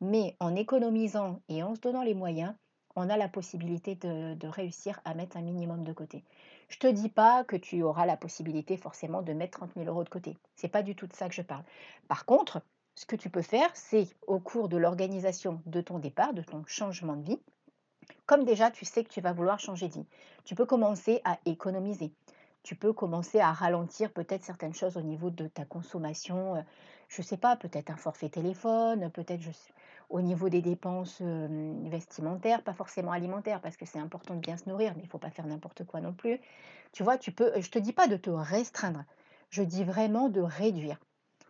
mais 0.00 0.36
en 0.40 0.56
économisant 0.56 1.40
et 1.48 1.62
en 1.62 1.76
se 1.76 1.80
donnant 1.80 2.02
les 2.02 2.14
moyens, 2.14 2.54
on 2.96 3.08
a 3.10 3.16
la 3.16 3.28
possibilité 3.28 3.94
de, 3.94 4.46
réussir 4.48 5.00
à 5.04 5.14
mettre 5.14 5.36
un 5.36 5.42
minimum 5.42 5.84
de 5.84 5.92
côté. 5.92 6.24
Je 6.68 6.76
ne 6.76 6.80
te 6.80 6.94
dis 6.94 7.08
pas 7.08 7.44
que 7.44 7.56
tu 7.56 7.82
auras 7.82 8.06
la 8.06 8.16
possibilité 8.16 8.76
forcément 8.76 9.22
de 9.22 9.32
mettre 9.32 9.58
30 9.58 9.74
000 9.76 9.86
euros 9.86 10.04
de 10.04 10.08
côté. 10.08 10.36
Ce 10.56 10.66
n'est 10.66 10.70
pas 10.70 10.82
du 10.82 10.96
tout 10.96 11.06
de 11.06 11.12
ça 11.12 11.28
que 11.28 11.34
je 11.34 11.42
parle. 11.42 11.64
Par 12.08 12.24
contre, 12.24 12.60
ce 12.96 13.06
que 13.06 13.16
tu 13.16 13.30
peux 13.30 13.42
faire, 13.42 13.70
c'est 13.74 14.08
au 14.26 14.40
cours 14.40 14.68
de 14.68 14.76
l'organisation 14.76 15.62
de 15.66 15.80
ton 15.80 15.98
départ, 16.00 16.34
de 16.34 16.42
ton 16.42 16.64
changement 16.66 17.16
de 17.16 17.24
vie, 17.24 17.40
comme 18.26 18.44
déjà 18.44 18.70
tu 18.70 18.84
sais 18.84 19.04
que 19.04 19.10
tu 19.10 19.20
vas 19.20 19.32
vouloir 19.32 19.58
changer 19.58 19.88
de 19.88 19.94
vie, 19.94 20.06
tu 20.44 20.54
peux 20.54 20.66
commencer 20.66 21.20
à 21.24 21.38
économiser. 21.46 22.12
Tu 22.64 22.74
peux 22.74 22.94
commencer 22.94 23.40
à 23.40 23.52
ralentir 23.52 24.10
peut-être 24.10 24.42
certaines 24.42 24.72
choses 24.72 24.96
au 24.96 25.02
niveau 25.02 25.28
de 25.28 25.46
ta 25.48 25.66
consommation. 25.66 26.56
Euh, 26.56 26.62
je 27.08 27.20
ne 27.20 27.26
sais 27.26 27.36
pas, 27.36 27.56
peut-être 27.56 27.90
un 27.90 27.96
forfait 27.96 28.30
téléphone, 28.30 29.10
peut-être 29.10 29.42
au 30.08 30.22
niveau 30.22 30.48
des 30.48 30.62
dépenses 30.62 31.20
vestimentaires, 31.20 32.62
pas 32.62 32.72
forcément 32.72 33.12
alimentaires, 33.12 33.60
parce 33.60 33.76
que 33.76 33.84
c'est 33.84 33.98
important 33.98 34.34
de 34.34 34.40
bien 34.40 34.56
se 34.56 34.68
nourrir, 34.68 34.94
mais 34.96 35.02
il 35.02 35.06
ne 35.06 35.10
faut 35.10 35.18
pas 35.18 35.30
faire 35.30 35.46
n'importe 35.46 35.84
quoi 35.84 36.00
non 36.00 36.14
plus. 36.14 36.40
Tu 36.92 37.02
vois, 37.02 37.18
tu 37.18 37.32
peux, 37.32 37.52
je 37.52 37.58
ne 37.58 37.70
te 37.70 37.78
dis 37.78 37.92
pas 37.92 38.06
de 38.06 38.16
te 38.16 38.30
restreindre, 38.30 39.04
je 39.50 39.62
dis 39.62 39.84
vraiment 39.84 40.30
de 40.30 40.40
réduire. 40.40 40.98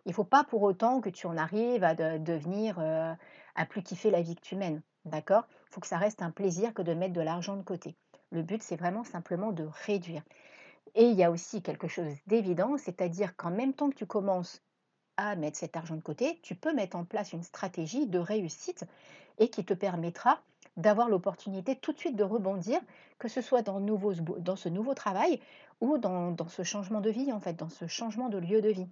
Il 0.05 0.09
ne 0.09 0.13
faut 0.13 0.25
pas 0.25 0.43
pour 0.43 0.61
autant 0.63 0.99
que 0.99 1.09
tu 1.09 1.27
en 1.27 1.37
arrives 1.37 1.83
à 1.83 1.95
devenir, 2.19 2.77
à 2.79 3.65
plus 3.65 3.81
kiffer 3.81 4.11
la 4.11 4.21
vie 4.21 4.35
que 4.35 4.41
tu 4.41 4.55
mènes. 4.57 4.81
D'accord? 5.05 5.47
Il 5.69 5.73
faut 5.73 5.81
que 5.81 5.87
ça 5.87 5.97
reste 5.97 6.21
un 6.21 6.31
plaisir 6.31 6.73
que 6.73 6.81
de 6.81 6.93
mettre 6.93 7.13
de 7.13 7.21
l'argent 7.21 7.55
de 7.55 7.63
côté. 7.63 7.95
Le 8.31 8.41
but, 8.41 8.61
c'est 8.61 8.75
vraiment 8.75 9.05
simplement 9.05 9.51
de 9.53 9.67
réduire. 9.85 10.23
Et 10.93 11.05
il 11.05 11.15
y 11.15 11.23
a 11.23 11.31
aussi 11.31 11.61
quelque 11.61 11.87
chose 11.87 12.13
d'évident, 12.27 12.77
c'est-à-dire 12.77 13.35
qu'en 13.35 13.51
même 13.51 13.73
temps 13.73 13.89
que 13.89 13.95
tu 13.95 14.05
commences 14.05 14.61
à 15.17 15.35
mettre 15.35 15.57
cet 15.57 15.75
argent 15.75 15.95
de 15.95 16.01
côté, 16.01 16.39
tu 16.43 16.55
peux 16.55 16.73
mettre 16.73 16.95
en 16.97 17.05
place 17.05 17.33
une 17.33 17.43
stratégie 17.43 18.07
de 18.07 18.19
réussite 18.19 18.85
et 19.39 19.49
qui 19.49 19.65
te 19.65 19.73
permettra 19.73 20.41
d'avoir 20.77 21.09
l'opportunité 21.09 21.75
tout 21.75 21.93
de 21.93 21.99
suite 21.99 22.15
de 22.15 22.23
rebondir, 22.23 22.79
que 23.17 23.27
ce 23.27 23.41
soit 23.41 23.61
dans, 23.61 23.79
dans 23.79 24.55
ce 24.55 24.69
nouveau 24.69 24.93
travail 24.93 25.39
ou 25.81 25.97
dans, 25.97 26.35
ce 26.49 26.63
changement 26.63 27.01
de 27.01 27.09
vie, 27.09 27.31
en 27.31 27.39
fait, 27.39 27.53
dans 27.53 27.69
ce 27.69 27.87
changement 27.87 28.29
de 28.29 28.37
lieu 28.37 28.61
de 28.61 28.69
vie. 28.69 28.87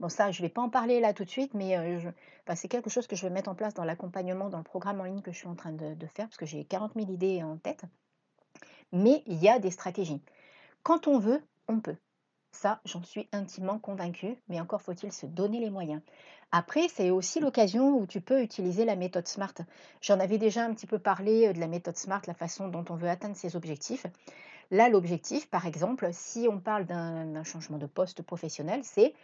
Bon, 0.00 0.08
ça, 0.08 0.30
je 0.32 0.42
ne 0.42 0.46
vais 0.46 0.52
pas 0.52 0.62
en 0.62 0.68
parler 0.68 1.00
là 1.00 1.14
tout 1.14 1.24
de 1.24 1.30
suite, 1.30 1.54
mais 1.54 1.76
euh, 1.78 2.10
c'est 2.56 2.68
quelque 2.68 2.90
chose 2.90 3.06
que 3.06 3.16
je 3.16 3.22
vais 3.22 3.32
mettre 3.32 3.48
en 3.48 3.54
place 3.54 3.74
dans 3.74 3.84
l'accompagnement, 3.84 4.48
dans 4.48 4.58
le 4.58 4.64
programme 4.64 5.00
en 5.00 5.04
ligne 5.04 5.22
que 5.22 5.32
je 5.32 5.38
suis 5.38 5.48
en 5.48 5.54
train 5.54 5.72
de, 5.72 5.94
de 5.94 6.06
faire, 6.06 6.26
parce 6.26 6.36
que 6.36 6.46
j'ai 6.46 6.64
40 6.64 6.92
000 6.94 7.10
idées 7.10 7.42
en 7.42 7.56
tête. 7.56 7.84
Mais 8.92 9.22
il 9.26 9.42
y 9.42 9.48
a 9.48 9.58
des 9.58 9.70
stratégies. 9.70 10.20
Quand 10.84 11.08
on 11.08 11.18
veut, 11.18 11.42
on 11.66 11.80
peut. 11.80 11.96
Ça, 12.52 12.82
j'en 12.84 13.02
suis 13.02 13.26
intimement 13.32 13.78
convaincue, 13.78 14.36
mais 14.48 14.60
encore 14.60 14.82
faut-il 14.82 15.12
se 15.12 15.24
donner 15.24 15.58
les 15.58 15.70
moyens. 15.70 16.02
Après, 16.52 16.88
c'est 16.88 17.08
aussi 17.08 17.40
l'occasion 17.40 17.98
où 17.98 18.06
tu 18.06 18.20
peux 18.20 18.42
utiliser 18.42 18.84
la 18.84 18.94
méthode 18.94 19.26
SMART. 19.26 19.54
J'en 20.02 20.20
avais 20.20 20.36
déjà 20.36 20.62
un 20.62 20.74
petit 20.74 20.86
peu 20.86 20.98
parlé 20.98 21.48
euh, 21.48 21.52
de 21.54 21.58
la 21.58 21.68
méthode 21.68 21.96
SMART, 21.96 22.20
la 22.26 22.34
façon 22.34 22.68
dont 22.68 22.84
on 22.90 22.96
veut 22.96 23.08
atteindre 23.08 23.34
ses 23.34 23.56
objectifs. 23.56 24.04
Là, 24.70 24.90
l'objectif, 24.90 25.48
par 25.48 25.66
exemple, 25.66 26.06
si 26.12 26.48
on 26.50 26.60
parle 26.60 26.84
d'un 26.84 27.44
changement 27.44 27.78
de 27.78 27.86
poste 27.86 28.20
professionnel, 28.20 28.80
c'est 28.84 29.14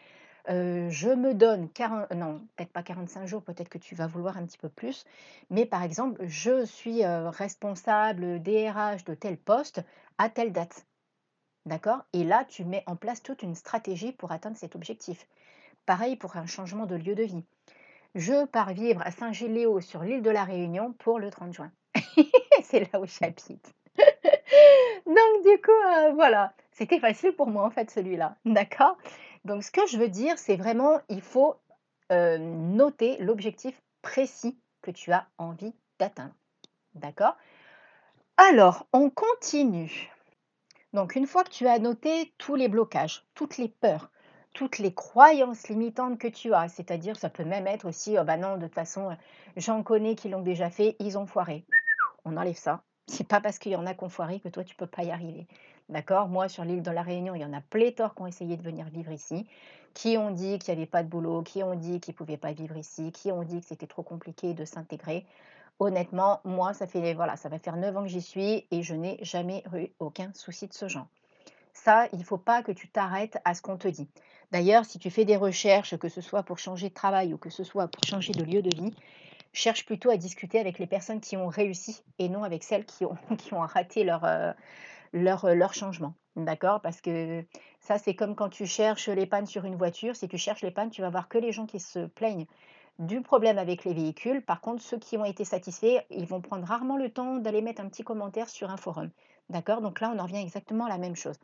euh, 0.49 0.89
je 0.89 1.11
me 1.11 1.35
donne 1.35 1.69
40, 1.69 2.11
non, 2.13 2.41
peut-être 2.57 2.73
pas 2.73 2.83
45 2.83 3.27
jours, 3.27 3.43
peut-être 3.43 3.69
que 3.69 3.77
tu 3.77 3.95
vas 3.95 4.07
vouloir 4.07 4.39
un 4.39 4.47
petit 4.47 4.57
peu 4.57 4.71
plus, 4.71 5.05
mais 5.51 5.67
par 5.67 5.83
exemple, 5.83 6.25
je 6.27 6.65
suis 6.65 7.05
euh, 7.05 7.29
responsable 7.29 8.43
DRH 8.43 9.05
de 9.05 9.13
tel 9.13 9.37
poste 9.37 9.85
à 10.17 10.31
telle 10.31 10.53
date. 10.53 10.87
D'accord? 11.67 12.05
Et 12.13 12.25
là, 12.25 12.45
tu 12.49 12.65
mets 12.65 12.83
en 12.87 12.97
place 12.97 13.23
toute 13.23 13.43
une 13.43 13.55
stratégie 13.55 14.13
pour 14.13 14.33
atteindre 14.33 14.57
cet 14.57 14.77
objectif. 14.77 15.27
Pareil 15.87 16.17
pour 16.17 16.37
un 16.37 16.47
changement 16.47 16.87
de 16.87 16.97
lieu 16.97 17.15
de 17.15 17.23
vie. 17.23 17.45
Je 18.15 18.45
pars 18.47 18.73
vivre 18.73 19.03
à 19.05 19.11
Saint-Géléo 19.11 19.81
sur 19.81 20.03
l'île 20.03 20.23
de 20.23 20.31
la 20.31 20.45
Réunion 20.45 20.93
pour 20.95 21.19
le 21.19 21.31
30 21.31 21.53
juin. 21.53 21.73
c'est 22.63 22.93
là 22.93 23.01
où 23.01 23.07
j'habite. 23.07 23.75
Donc 25.07 25.43
du 25.45 25.61
coup, 25.63 25.71
euh, 25.71 26.13
voilà, 26.15 26.53
c'était 26.73 26.99
facile 26.99 27.33
pour 27.33 27.47
moi 27.47 27.65
en 27.65 27.71
fait 27.71 27.91
celui-là. 27.91 28.37
D'accord? 28.45 28.97
Donc 29.45 29.63
ce 29.63 29.71
que 29.71 29.87
je 29.87 29.99
veux 29.99 30.09
dire, 30.09 30.39
c'est 30.39 30.57
vraiment, 30.57 31.01
il 31.09 31.21
faut 31.21 31.57
euh, 32.11 32.39
noter 32.39 33.17
l'objectif 33.19 33.81
précis 34.03 34.59
que 34.83 34.91
tu 34.91 35.13
as 35.13 35.29
envie 35.39 35.75
d'atteindre. 35.99 36.35
D'accord? 36.95 37.37
Alors, 38.37 38.87
on 38.93 39.11
continue. 39.11 40.11
Donc 40.93 41.15
une 41.15 41.27
fois 41.27 41.45
que 41.45 41.51
tu 41.51 41.69
as 41.69 41.79
noté 41.79 42.33
tous 42.37 42.57
les 42.57 42.69
blocages, 42.69 43.25
toutes 43.35 43.59
les 43.59 43.69
peurs, 43.69 44.11
toutes 44.55 44.79
les 44.79 44.93
croyances 44.93 45.69
limitantes 45.69 46.19
que 46.19 46.27
tu 46.27 46.53
as, 46.53 46.69
c'est-à-dire 46.69 47.17
ça 47.17 47.31
peut 47.31 47.45
même 47.45 47.69
être 47.69 47.87
aussi, 47.87 48.17
oh 48.19 48.25
bah 48.25 48.37
non, 48.37 48.57
de 48.57 48.67
toute 48.67 48.75
façon, 48.75 49.17
j'en 49.57 49.83
connais 49.85 50.17
qui 50.17 50.29
l'ont 50.29 50.43
déjà 50.43 50.69
fait, 50.69 50.97
ils 50.99 51.17
ont 51.17 51.27
foiré. 51.27 51.65
On 52.25 52.37
enlève 52.37 52.57
ça. 52.57 52.83
C'est 53.07 53.27
pas 53.27 53.41
parce 53.41 53.59
qu'il 53.59 53.73
y 53.73 53.77
en 53.77 53.87
a 53.87 53.95
qui 53.95 54.05
ont 54.05 54.09
foiré 54.09 54.41
que 54.41 54.49
toi 54.49 54.65
tu 54.65 54.75
peux 54.75 54.87
pas 54.87 55.05
y 55.05 55.11
arriver. 55.11 55.47
D'accord? 55.89 56.29
Moi, 56.29 56.49
sur 56.49 56.65
l'île 56.65 56.83
de 56.83 56.91
la 56.91 57.03
Réunion, 57.03 57.35
il 57.35 57.41
y 57.41 57.45
en 57.45 57.53
a 57.53 57.61
pléthore 57.61 58.15
qui 58.15 58.23
ont 58.23 58.27
essayé 58.27 58.57
de 58.57 58.63
venir 58.63 58.87
vivre 58.87 59.11
ici, 59.11 59.47
qui 59.95 60.17
ont 60.17 60.31
dit 60.31 60.59
qu'il 60.59 60.75
n'y 60.75 60.81
avait 60.81 60.91
pas 60.91 61.03
de 61.03 61.09
boulot, 61.09 61.43
qui 61.43 61.63
ont 61.63 61.75
dit 61.75 62.01
qu'ils 62.01 62.15
ne 62.15 62.17
pouvaient 62.17 62.37
pas 62.37 62.53
vivre 62.53 62.77
ici, 62.77 63.11
qui 63.11 63.33
ont 63.33 63.43
dit 63.43 63.61
que 63.61 63.67
c'était 63.67 63.89
trop 63.89 64.05
compliqué 64.05 64.55
de 64.55 64.65
s'intégrer. 64.65 65.27
Honnêtement, 65.81 66.41
moi, 66.45 66.75
ça 66.75 66.87
fait 66.87 67.15
voilà, 67.15 67.35
va 67.43 67.59
faire 67.59 67.77
9 67.77 67.97
ans 67.97 68.03
que 68.03 68.09
j'y 68.09 68.21
suis 68.21 68.67
et 68.71 68.83
je 68.83 68.95
n'ai 68.95 69.19
jamais 69.23 69.65
eu 69.75 69.87
aucun 69.99 70.31
souci 70.35 70.69
de 70.69 70.75
ce 70.75 70.89
genre. 70.89 71.07
Ça, 71.73 72.07
il 72.13 72.19
ne 72.19 72.25
faut 72.25 72.37
pas 72.37 72.63
que 72.63 72.71
tu 72.71 72.89
t'arrêtes 72.89 73.39
à 73.47 73.55
ce 73.55 73.63
qu'on 73.63 73.79
te 73.79 73.89
dit. 73.89 74.07
D'ailleurs, 74.53 74.85
si 74.85 74.99
tu 74.99 75.09
fais 75.09 75.25
des 75.25 75.37
recherches, 75.37 75.97
que 75.97 76.11
ce 76.11 76.21
soit 76.21 76.43
pour 76.43 76.59
changer 76.59 76.91
de 76.91 76.95
travail 76.95 77.33
ou 77.33 77.39
que 77.39 77.49
ce 77.49 77.65
soit 77.65 77.89
pour 77.89 78.05
changer 78.05 78.33
de 78.35 78.45
lieu 78.45 78.61
de 78.61 78.77
vie, 78.77 78.95
cherche 79.55 79.87
plutôt 79.87 80.11
à 80.11 80.19
discuter 80.19 80.61
avec 80.61 80.79
les 80.79 80.87
personnes 80.87 81.21
qui 81.21 81.39
ont 81.39 81.49
réussi 81.49 82.03
et 82.19 82.29
non 82.29 82.45
avec 82.45 82.63
celles 82.63 82.85
qui 82.85 83.07
ont, 83.07 83.17
raté 83.53 84.05
leur, 84.05 84.25
euh, 84.25 84.53
euh, 85.15 85.55
leur 85.55 85.73
changement. 85.73 86.13
D'accord? 86.37 86.83
Parce 86.83 87.01
que 87.01 87.43
ça, 87.81 87.97
c'est 87.97 88.15
comme 88.15 88.37
quand 88.37 88.51
tu 88.51 88.67
cherches 88.67 89.09
les 89.09 89.25
pannes 89.25 89.47
sur 89.47 89.65
une 89.65 89.77
voiture. 89.77 90.15
Si 90.15 90.29
tu 90.29 90.37
cherches 90.37 90.63
les 90.63 90.71
pannes, 90.71 90.91
tu 90.91 91.01
vas 91.01 91.09
voir 91.09 91.29
que 91.29 91.39
les 91.39 91.53
gens 91.53 91.65
qui 91.65 91.81
se 91.81 92.01
plaignent 92.01 92.47
du 93.01 93.23
problème 93.23 93.57
avec 93.57 93.85
les 93.85 93.95
véhicules. 93.95 94.43
Par 94.43 94.61
contre, 94.61 94.83
ceux 94.83 94.99
qui 94.99 95.17
ont 95.17 95.25
été 95.25 95.45
satisfaits, 95.45 96.05
ils 96.11 96.27
vont 96.27 96.43
prendre 96.43 96.67
rarement 96.67 96.99
le 96.99 97.11
temps 97.11 97.37
d'aller 97.37 97.63
mettre 97.63 97.81
un 97.81 97.89
petit 97.89 98.05
commentaire 98.05 98.49
sur 98.49 98.71
un 98.71 98.77
forum. 98.77 99.11
D'accord? 99.49 99.81
Donc 99.81 100.01
là, 100.01 100.13
on 100.15 100.19
en 100.19 100.25
revient 100.25 100.43
exactement 100.43 100.85
à 100.85 100.91
la 100.91 100.99
même 100.99 101.17
chose. 101.17 101.37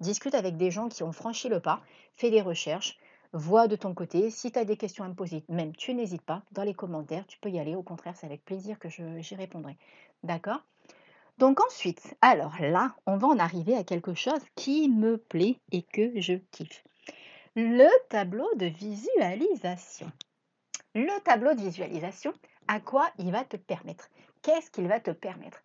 Discute 0.00 0.34
avec 0.34 0.56
des 0.56 0.70
gens 0.70 0.88
qui 0.88 1.02
ont 1.02 1.12
franchi 1.12 1.50
le 1.50 1.60
pas, 1.60 1.82
fais 2.16 2.30
des 2.30 2.40
recherches, 2.40 2.98
vois 3.34 3.68
de 3.68 3.76
ton 3.76 3.92
côté. 3.92 4.30
Si 4.30 4.50
tu 4.50 4.58
as 4.58 4.64
des 4.64 4.78
questions 4.78 5.04
à 5.04 5.08
me 5.08 5.14
poser, 5.14 5.44
même 5.50 5.76
tu 5.76 5.92
n'hésites 5.92 6.22
pas, 6.22 6.42
dans 6.52 6.62
les 6.62 6.74
commentaires, 6.74 7.26
tu 7.26 7.38
peux 7.38 7.50
y 7.50 7.58
aller. 7.58 7.74
Au 7.74 7.82
contraire, 7.82 8.14
c'est 8.16 8.26
avec 8.26 8.42
plaisir 8.42 8.78
que 8.78 8.88
j'y 8.88 9.34
répondrai. 9.34 9.76
D'accord? 10.22 10.62
Donc 11.36 11.60
ensuite, 11.60 12.16
alors 12.22 12.54
là, 12.60 12.94
on 13.06 13.18
va 13.18 13.28
en 13.28 13.38
arriver 13.38 13.76
à 13.76 13.84
quelque 13.84 14.14
chose 14.14 14.40
qui 14.54 14.88
me 14.88 15.18
plaît 15.18 15.58
et 15.70 15.82
que 15.82 16.18
je 16.18 16.34
kiffe. 16.50 16.82
Le 17.56 17.90
tableau 18.08 18.48
de 18.56 18.66
visualisation. 18.66 20.10
Le 20.94 21.20
tableau 21.24 21.54
de 21.54 21.60
visualisation, 21.60 22.32
à 22.68 22.78
quoi 22.78 23.08
il 23.18 23.32
va 23.32 23.44
te 23.44 23.56
permettre? 23.56 24.10
Qu'est-ce 24.42 24.70
qu'il 24.70 24.86
va 24.86 25.00
te 25.00 25.10
permettre? 25.10 25.60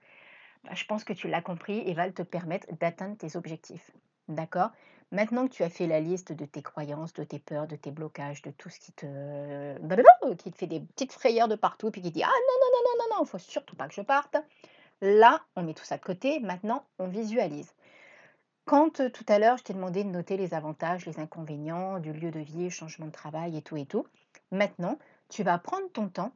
Bah, 0.63 0.71
Je 0.73 0.85
pense 0.85 1.03
que 1.03 1.13
tu 1.13 1.27
l'as 1.27 1.41
compris, 1.41 1.83
il 1.85 1.95
va 1.95 2.09
te 2.09 2.23
permettre 2.23 2.67
d'atteindre 2.79 3.15
tes 3.15 3.35
objectifs. 3.35 3.91
D'accord? 4.27 4.71
Maintenant 5.11 5.47
que 5.47 5.53
tu 5.53 5.63
as 5.63 5.69
fait 5.69 5.85
la 5.85 5.99
liste 5.99 6.33
de 6.33 6.45
tes 6.45 6.63
croyances, 6.63 7.13
de 7.13 7.23
tes 7.23 7.37
peurs, 7.37 7.67
de 7.67 7.75
tes 7.75 7.91
blocages, 7.91 8.41
de 8.41 8.49
tout 8.49 8.69
ce 8.69 8.79
qui 8.79 8.91
te, 8.91 10.33
qui 10.35 10.51
te 10.51 10.57
fait 10.57 10.67
des 10.67 10.79
petites 10.79 11.13
frayeurs 11.13 11.47
de 11.47 11.55
partout, 11.55 11.91
puis 11.91 12.01
qui 12.01 12.11
dit 12.11 12.23
Ah 12.23 12.27
non, 12.27 12.33
non, 12.33 12.67
non, 12.71 12.81
non, 12.83 13.03
non, 13.03 13.17
non, 13.17 13.25
il 13.25 13.29
faut 13.29 13.37
surtout 13.37 13.75
pas 13.75 13.87
que 13.87 13.93
je 13.93 14.01
parte. 14.01 14.35
Là, 15.01 15.41
on 15.55 15.63
met 15.63 15.73
tout 15.75 15.85
ça 15.85 15.97
de 15.97 16.03
côté. 16.03 16.39
Maintenant, 16.39 16.85
on 16.97 17.07
visualise. 17.07 17.71
Quand 18.65 19.01
tout 19.11 19.25
à 19.27 19.39
l'heure, 19.39 19.57
je 19.57 19.63
t'ai 19.63 19.73
demandé 19.73 20.03
de 20.03 20.09
noter 20.09 20.37
les 20.37 20.53
avantages, 20.53 21.05
les 21.07 21.19
inconvénients 21.19 21.99
du 21.99 22.13
lieu 22.13 22.29
de 22.29 22.39
vie, 22.39 22.69
changement 22.69 23.07
de 23.07 23.11
travail 23.11 23.57
et 23.57 23.63
tout 23.63 23.77
et 23.77 23.85
tout, 23.85 24.05
maintenant, 24.51 24.97
tu 25.29 25.43
vas 25.43 25.57
prendre 25.57 25.89
ton 25.91 26.09
temps 26.09 26.33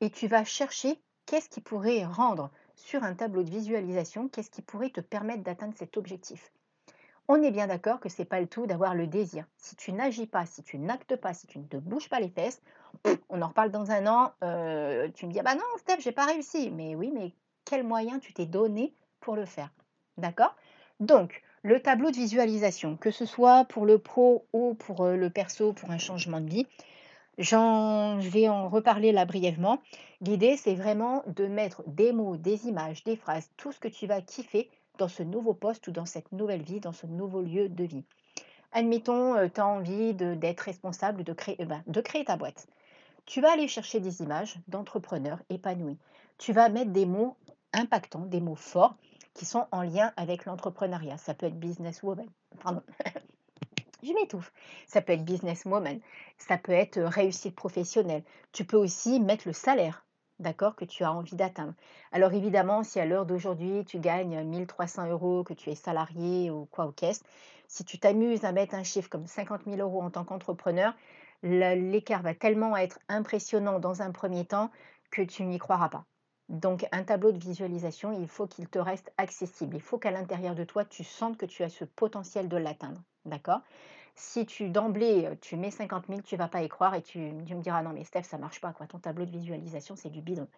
et 0.00 0.10
tu 0.10 0.26
vas 0.26 0.44
chercher 0.44 1.00
qu'est-ce 1.26 1.48
qui 1.48 1.60
pourrait 1.60 2.04
rendre 2.04 2.50
sur 2.74 3.04
un 3.04 3.14
tableau 3.14 3.42
de 3.42 3.50
visualisation, 3.50 4.28
qu'est-ce 4.28 4.50
qui 4.50 4.62
pourrait 4.62 4.90
te 4.90 5.00
permettre 5.00 5.42
d'atteindre 5.42 5.74
cet 5.76 5.96
objectif. 5.96 6.52
On 7.28 7.40
est 7.42 7.52
bien 7.52 7.68
d'accord 7.68 8.00
que 8.00 8.08
ce 8.08 8.20
n'est 8.20 8.26
pas 8.26 8.40
le 8.40 8.48
tout 8.48 8.66
d'avoir 8.66 8.94
le 8.94 9.06
désir. 9.06 9.46
Si 9.56 9.76
tu 9.76 9.92
n'agis 9.92 10.26
pas, 10.26 10.44
si 10.44 10.62
tu 10.62 10.78
n'actes 10.78 11.16
pas, 11.16 11.32
si 11.32 11.46
tu 11.46 11.60
ne 11.60 11.64
te 11.64 11.76
bouges 11.76 12.08
pas 12.08 12.18
les 12.18 12.28
fesses, 12.28 12.60
on 13.28 13.40
en 13.40 13.48
reparle 13.48 13.70
dans 13.70 13.90
un 13.92 14.06
an, 14.06 14.32
euh, 14.42 15.08
tu 15.14 15.26
me 15.26 15.32
dis, 15.32 15.38
ah 15.38 15.44
bah 15.44 15.54
non, 15.54 15.62
Steph, 15.78 16.00
j'ai 16.00 16.12
pas 16.12 16.26
réussi. 16.26 16.70
Mais 16.70 16.96
oui, 16.96 17.12
mais 17.14 17.32
quel 17.64 17.84
moyen 17.84 18.18
tu 18.18 18.32
t'es 18.32 18.46
donné 18.46 18.92
pour 19.20 19.36
le 19.36 19.46
faire? 19.46 19.70
D'accord? 20.16 20.56
Donc, 20.98 21.42
le 21.62 21.80
tableau 21.80 22.10
de 22.10 22.16
visualisation, 22.16 22.96
que 22.96 23.12
ce 23.12 23.24
soit 23.24 23.64
pour 23.66 23.86
le 23.86 23.98
pro 23.98 24.46
ou 24.52 24.74
pour 24.74 25.04
euh, 25.04 25.16
le 25.16 25.30
perso, 25.30 25.72
pour 25.72 25.92
un 25.92 25.98
changement 25.98 26.40
de 26.40 26.50
vie, 26.50 26.66
je 27.38 28.28
vais 28.28 28.48
en 28.48 28.68
reparler 28.68 29.12
là 29.12 29.24
brièvement. 29.24 29.78
L'idée, 30.20 30.56
c'est 30.56 30.74
vraiment 30.74 31.22
de 31.26 31.46
mettre 31.46 31.82
des 31.86 32.12
mots, 32.12 32.36
des 32.36 32.66
images, 32.66 33.04
des 33.04 33.16
phrases, 33.16 33.50
tout 33.56 33.72
ce 33.72 33.80
que 33.80 33.88
tu 33.88 34.06
vas 34.06 34.20
kiffer 34.20 34.70
dans 34.98 35.08
ce 35.08 35.22
nouveau 35.22 35.54
poste 35.54 35.88
ou 35.88 35.90
dans 35.90 36.06
cette 36.06 36.30
nouvelle 36.32 36.62
vie, 36.62 36.80
dans 36.80 36.92
ce 36.92 37.06
nouveau 37.06 37.40
lieu 37.40 37.68
de 37.68 37.84
vie. 37.84 38.04
Admettons, 38.72 39.34
euh, 39.34 39.48
tu 39.52 39.60
as 39.60 39.66
envie 39.66 40.14
d'être 40.14 40.60
responsable 40.60 41.24
de 41.24 41.32
créer, 41.32 41.56
ben, 41.64 41.82
de 41.86 42.00
créer 42.00 42.24
ta 42.24 42.36
boîte. 42.36 42.66
Tu 43.26 43.40
vas 43.40 43.52
aller 43.52 43.68
chercher 43.68 44.00
des 44.00 44.22
images 44.22 44.56
d'entrepreneurs 44.68 45.40
épanouis. 45.50 45.98
Tu 46.38 46.52
vas 46.52 46.68
mettre 46.68 46.90
des 46.90 47.06
mots 47.06 47.36
impactants, 47.72 48.26
des 48.26 48.40
mots 48.40 48.56
forts 48.56 48.96
qui 49.34 49.44
sont 49.44 49.66
en 49.72 49.82
lien 49.82 50.12
avec 50.16 50.44
l'entrepreneuriat. 50.44 51.18
Ça 51.18 51.34
peut 51.34 51.46
être 51.46 51.58
businesswoman, 51.58 52.28
pardon, 52.62 52.82
je 54.02 54.12
m'étouffe. 54.12 54.52
Ça 54.86 55.00
peut 55.00 55.12
être 55.12 55.24
businesswoman, 55.24 56.00
ça 56.38 56.58
peut 56.58 56.72
être 56.72 56.98
euh, 56.98 57.08
réussite 57.08 57.54
professionnelle. 57.54 58.24
Tu 58.52 58.64
peux 58.64 58.76
aussi 58.76 59.20
mettre 59.20 59.46
le 59.46 59.52
salaire, 59.52 60.04
d'accord, 60.38 60.76
que 60.76 60.84
tu 60.84 61.04
as 61.04 61.12
envie 61.12 61.36
d'atteindre. 61.36 61.74
Alors 62.10 62.32
évidemment, 62.32 62.82
si 62.82 63.00
à 63.00 63.06
l'heure 63.06 63.26
d'aujourd'hui 63.26 63.84
tu 63.84 63.98
gagnes 63.98 64.42
1300 64.44 65.08
euros, 65.08 65.44
que 65.44 65.54
tu 65.54 65.70
es 65.70 65.74
salarié 65.74 66.50
ou 66.50 66.66
quoi 66.66 66.86
au 66.86 66.92
caisse, 66.92 67.22
si 67.68 67.84
tu 67.84 67.98
t'amuses 67.98 68.44
à 68.44 68.52
mettre 68.52 68.74
un 68.74 68.82
chiffre 68.82 69.08
comme 69.08 69.26
50 69.26 69.62
000 69.66 69.76
euros 69.78 70.02
en 70.02 70.10
tant 70.10 70.24
qu'entrepreneur, 70.24 70.94
l'écart 71.42 72.22
va 72.22 72.34
tellement 72.34 72.76
être 72.76 72.98
impressionnant 73.08 73.78
dans 73.78 74.02
un 74.02 74.10
premier 74.10 74.44
temps 74.44 74.70
que 75.10 75.22
tu 75.22 75.44
n'y 75.44 75.58
croiras 75.58 75.88
pas. 75.88 76.04
Donc 76.48 76.86
un 76.92 77.02
tableau 77.02 77.32
de 77.32 77.38
visualisation, 77.38 78.12
il 78.12 78.28
faut 78.28 78.46
qu'il 78.46 78.68
te 78.68 78.78
reste 78.78 79.12
accessible. 79.16 79.76
Il 79.76 79.80
faut 79.80 79.98
qu'à 79.98 80.10
l'intérieur 80.10 80.54
de 80.54 80.64
toi, 80.64 80.84
tu 80.84 81.02
sentes 81.02 81.38
que 81.38 81.46
tu 81.46 81.62
as 81.62 81.68
ce 81.70 81.84
potentiel 81.84 82.48
de 82.48 82.56
l'atteindre. 82.56 83.02
D'accord 83.24 83.60
Si 84.14 84.46
tu 84.46 84.68
d'emblée, 84.68 85.30
tu 85.40 85.56
mets 85.56 85.70
50 85.70 86.06
000, 86.08 86.20
tu 86.22 86.34
ne 86.34 86.38
vas 86.38 86.48
pas 86.48 86.62
y 86.62 86.68
croire 86.68 86.94
et 86.94 87.02
tu, 87.02 87.18
me 87.18 87.62
diras 87.62 87.82
non 87.82 87.92
mais 87.92 88.04
Steph, 88.04 88.24
ça 88.24 88.38
marche 88.38 88.60
pas. 88.60 88.72
Quoi. 88.72 88.86
Ton 88.86 88.98
tableau 88.98 89.24
de 89.24 89.30
visualisation, 89.30 89.96
c'est 89.96 90.10
du 90.10 90.20
bidon. 90.20 90.48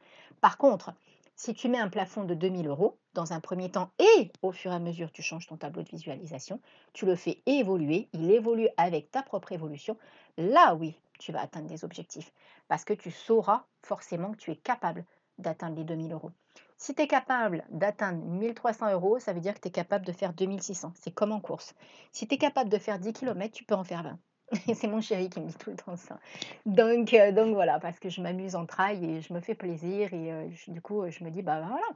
Par 0.40 0.56
contre, 0.56 0.92
si 1.36 1.52
tu 1.52 1.68
mets 1.68 1.78
un 1.78 1.88
plafond 1.88 2.24
de 2.24 2.34
2000 2.34 2.68
euros 2.68 2.96
dans 3.12 3.32
un 3.32 3.40
premier 3.40 3.70
temps 3.70 3.90
et 3.98 4.30
au 4.42 4.52
fur 4.52 4.70
et 4.70 4.74
à 4.74 4.78
mesure 4.78 5.10
tu 5.10 5.20
changes 5.20 5.46
ton 5.46 5.56
tableau 5.56 5.82
de 5.82 5.88
visualisation, 5.88 6.60
tu 6.92 7.06
le 7.06 7.16
fais 7.16 7.42
évoluer, 7.46 8.08
il 8.12 8.30
évolue 8.30 8.68
avec 8.76 9.10
ta 9.10 9.22
propre 9.22 9.52
évolution, 9.52 9.98
là 10.38 10.74
oui, 10.74 10.96
tu 11.18 11.32
vas 11.32 11.40
atteindre 11.40 11.68
des 11.68 11.84
objectifs. 11.84 12.32
Parce 12.68 12.84
que 12.84 12.94
tu 12.94 13.10
sauras 13.10 13.64
forcément 13.82 14.32
que 14.32 14.38
tu 14.38 14.50
es 14.52 14.56
capable 14.56 15.04
d'atteindre 15.38 15.76
les 15.76 15.84
2000 15.84 16.12
euros. 16.12 16.30
Si 16.76 16.94
tu 16.94 17.02
es 17.02 17.06
capable 17.06 17.64
d'atteindre 17.70 18.24
1300 18.24 18.92
euros, 18.92 19.18
ça 19.18 19.32
veut 19.32 19.40
dire 19.40 19.54
que 19.54 19.60
tu 19.60 19.68
es 19.68 19.70
capable 19.70 20.04
de 20.04 20.12
faire 20.12 20.32
2600. 20.32 20.92
C'est 20.96 21.12
comme 21.12 21.32
en 21.32 21.40
course. 21.40 21.74
Si 22.12 22.26
tu 22.26 22.34
es 22.34 22.38
capable 22.38 22.70
de 22.70 22.78
faire 22.78 22.98
10 22.98 23.12
km, 23.12 23.52
tu 23.52 23.64
peux 23.64 23.74
en 23.74 23.84
faire 23.84 24.02
20. 24.02 24.18
c'est 24.74 24.86
mon 24.86 25.00
chéri 25.00 25.30
qui 25.30 25.40
me 25.40 25.46
dit 25.46 25.54
tout 25.54 25.70
le 25.70 25.76
temps 25.76 25.96
ça. 25.96 26.18
Donc, 26.66 27.14
euh, 27.14 27.32
donc 27.32 27.54
voilà, 27.54 27.78
parce 27.78 27.98
que 27.98 28.08
je 28.10 28.20
m'amuse 28.20 28.56
en 28.56 28.66
trail 28.66 29.04
et 29.04 29.20
je 29.20 29.32
me 29.32 29.40
fais 29.40 29.54
plaisir. 29.54 30.12
Et 30.12 30.32
euh, 30.32 30.48
du 30.68 30.80
coup, 30.80 31.08
je 31.08 31.24
me 31.24 31.30
dis, 31.30 31.42
bah 31.42 31.60
voilà, 31.60 31.86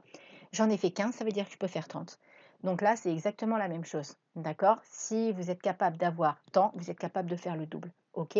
j'en 0.51 0.69
ai 0.69 0.77
fait 0.77 0.91
15, 0.91 1.13
ça 1.13 1.25
veut 1.25 1.31
dire 1.31 1.45
que 1.45 1.53
je 1.53 1.57
peux 1.57 1.67
faire 1.67 1.87
30. 1.87 2.19
Donc 2.63 2.81
là, 2.81 2.95
c'est 2.95 3.11
exactement 3.11 3.57
la 3.57 3.67
même 3.67 3.85
chose. 3.85 4.17
D'accord? 4.35 4.79
Si 4.83 5.31
vous 5.31 5.49
êtes 5.49 5.61
capable 5.61 5.97
d'avoir 5.97 6.41
tant, 6.51 6.71
vous 6.75 6.89
êtes 6.91 6.99
capable 6.99 7.29
de 7.29 7.35
faire 7.35 7.55
le 7.55 7.65
double. 7.65 7.91
OK? 8.13 8.37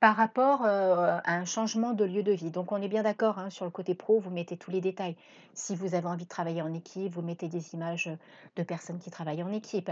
Par 0.00 0.16
rapport 0.16 0.64
à 0.64 1.22
un 1.26 1.44
changement 1.44 1.92
de 1.92 2.04
lieu 2.04 2.22
de 2.22 2.32
vie. 2.32 2.50
Donc 2.50 2.72
on 2.72 2.82
est 2.82 2.88
bien 2.88 3.02
d'accord 3.02 3.38
hein, 3.38 3.50
sur 3.50 3.64
le 3.64 3.70
côté 3.70 3.94
pro, 3.94 4.20
vous 4.20 4.30
mettez 4.30 4.56
tous 4.56 4.70
les 4.70 4.80
détails. 4.80 5.16
Si 5.54 5.76
vous 5.76 5.94
avez 5.94 6.06
envie 6.06 6.24
de 6.24 6.28
travailler 6.28 6.62
en 6.62 6.74
équipe, 6.74 7.14
vous 7.14 7.22
mettez 7.22 7.48
des 7.48 7.74
images 7.74 8.10
de 8.56 8.62
personnes 8.62 8.98
qui 8.98 9.10
travaillent 9.10 9.42
en 9.42 9.52
équipe. 9.52 9.90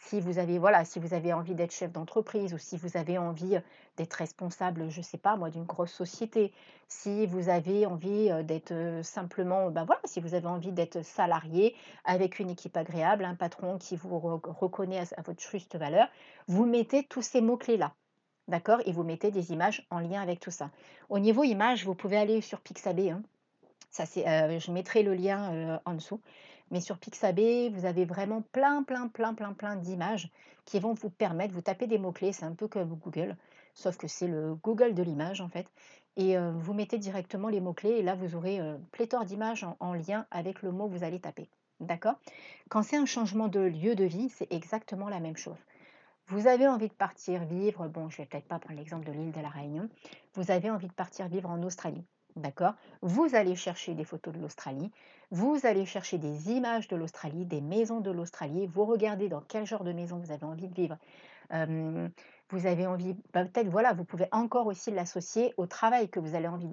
Si 0.00 0.20
vous 0.20 0.38
avez, 0.38 0.58
voilà, 0.58 0.84
si 0.84 0.98
vous 1.00 1.12
avez 1.12 1.32
envie 1.32 1.54
d'être 1.54 1.72
chef 1.72 1.92
d'entreprise 1.92 2.54
ou 2.54 2.58
si 2.58 2.76
vous 2.76 2.96
avez 2.96 3.18
envie 3.18 3.58
d'être 3.96 4.14
responsable, 4.14 4.88
je 4.90 4.98
ne 4.98 5.04
sais 5.04 5.18
pas 5.18 5.36
moi, 5.36 5.50
d'une 5.50 5.64
grosse 5.64 5.92
société, 5.92 6.52
si 6.86 7.26
vous 7.26 7.48
avez 7.48 7.84
envie 7.84 8.30
d'être 8.44 9.00
simplement, 9.02 9.70
ben 9.70 9.84
voilà, 9.84 10.00
si 10.04 10.20
vous 10.20 10.34
avez 10.34 10.46
envie 10.46 10.72
d'être 10.72 11.02
salarié 11.02 11.74
avec 12.04 12.38
une 12.38 12.48
équipe 12.48 12.76
agréable, 12.76 13.24
un 13.24 13.34
patron 13.34 13.76
qui 13.76 13.96
vous 13.96 14.18
reconnaît 14.18 15.00
à, 15.16 15.22
votre 15.22 15.42
juste 15.42 15.76
valeur, 15.76 16.08
vous 16.46 16.64
mettez 16.64 17.04
tous 17.04 17.22
ces 17.22 17.40
mots-clés-là. 17.40 17.92
D'accord? 18.48 18.80
Et 18.86 18.92
vous 18.92 19.04
mettez 19.04 19.30
des 19.30 19.52
images 19.52 19.86
en 19.90 20.00
lien 20.00 20.20
avec 20.22 20.40
tout 20.40 20.50
ça. 20.50 20.70
Au 21.08 21.18
niveau 21.18 21.44
image, 21.44 21.84
vous 21.84 21.94
pouvez 21.94 22.16
aller 22.16 22.40
sur 22.40 22.60
Pixabay. 22.60 23.10
Hein. 23.10 23.22
C'est, 23.90 24.24
je 24.58 24.72
mettrai 24.72 25.02
le 25.02 25.14
lien 25.14 25.80
en 25.84 25.94
dessous. 25.94 26.20
Mais 26.70 26.80
sur 26.80 26.98
Pixabay, 26.98 27.70
vous 27.70 27.86
avez 27.86 28.04
vraiment 28.04 28.42
plein, 28.52 28.82
plein, 28.82 29.08
plein, 29.08 29.34
plein, 29.34 29.52
plein 29.52 29.76
d'images 29.76 30.30
qui 30.64 30.78
vont 30.80 30.92
vous 30.92 31.08
permettre, 31.08 31.54
vous 31.54 31.62
tapez 31.62 31.86
des 31.86 31.96
mots-clés, 31.96 32.32
c'est 32.32 32.44
un 32.44 32.52
peu 32.52 32.68
comme 32.68 32.94
Google, 32.96 33.36
sauf 33.72 33.96
que 33.96 34.06
c'est 34.06 34.26
le 34.26 34.54
Google 34.54 34.92
de 34.92 35.02
l'image 35.02 35.40
en 35.40 35.48
fait. 35.48 35.66
Et 36.16 36.36
vous 36.36 36.74
mettez 36.74 36.98
directement 36.98 37.48
les 37.48 37.60
mots-clés 37.60 37.98
et 37.98 38.02
là, 38.02 38.16
vous 38.16 38.34
aurez 38.34 38.60
pléthore 38.90 39.24
d'images 39.24 39.64
en, 39.78 39.94
lien 39.94 40.26
avec 40.30 40.62
le 40.62 40.72
mot 40.72 40.88
que 40.88 40.96
vous 40.96 41.04
allez 41.04 41.20
taper. 41.20 41.48
D'accord? 41.80 42.16
Quand 42.68 42.82
c'est 42.82 42.96
un 42.96 43.06
changement 43.06 43.46
de 43.46 43.60
lieu 43.60 43.94
de 43.94 44.04
vie, 44.04 44.28
c'est 44.28 44.52
exactement 44.52 45.08
la 45.08 45.20
même 45.20 45.36
chose. 45.36 45.56
Vous 46.30 46.46
avez 46.46 46.68
envie 46.68 46.88
de 46.88 46.94
partir 46.94 47.44
vivre, 47.44 47.88
bon, 47.88 48.10
je 48.10 48.18
vais 48.18 48.26
peut-être 48.26 48.46
pas 48.46 48.58
prendre 48.58 48.78
l'exemple 48.78 49.06
de 49.06 49.12
l'île 49.12 49.32
de 49.32 49.40
la 49.40 49.48
Réunion, 49.48 49.88
vous 50.34 50.50
avez 50.50 50.70
envie 50.70 50.88
de 50.88 50.92
partir 50.92 51.26
vivre 51.26 51.48
en 51.48 51.62
Australie. 51.62 52.04
D'accord? 52.36 52.74
Vous 53.00 53.34
allez 53.34 53.56
chercher 53.56 53.94
des 53.94 54.04
photos 54.04 54.34
de 54.34 54.38
l'Australie, 54.38 54.92
vous 55.30 55.58
allez 55.64 55.86
chercher 55.86 56.18
des 56.18 56.50
images 56.50 56.86
de 56.86 56.96
l'Australie, 56.96 57.46
des 57.46 57.62
maisons 57.62 58.00
de 58.00 58.10
l'Australie, 58.10 58.66
vous 58.66 58.84
regardez 58.84 59.30
dans 59.30 59.40
quel 59.40 59.64
genre 59.64 59.84
de 59.84 59.92
maison 59.92 60.18
vous 60.18 60.30
avez 60.30 60.44
envie 60.44 60.68
de 60.68 60.74
vivre. 60.74 60.98
Vous 62.50 62.66
avez 62.66 62.86
envie, 62.86 63.14
bah, 63.32 63.44
peut-être, 63.44 63.68
voilà, 63.68 63.92
vous 63.92 64.04
pouvez 64.04 64.26
encore 64.32 64.66
aussi 64.66 64.90
l'associer 64.90 65.54
au 65.56 65.66
travail 65.66 66.08
que 66.08 66.20
vous 66.20 66.34
avez 66.34 66.48
envie 66.48 66.68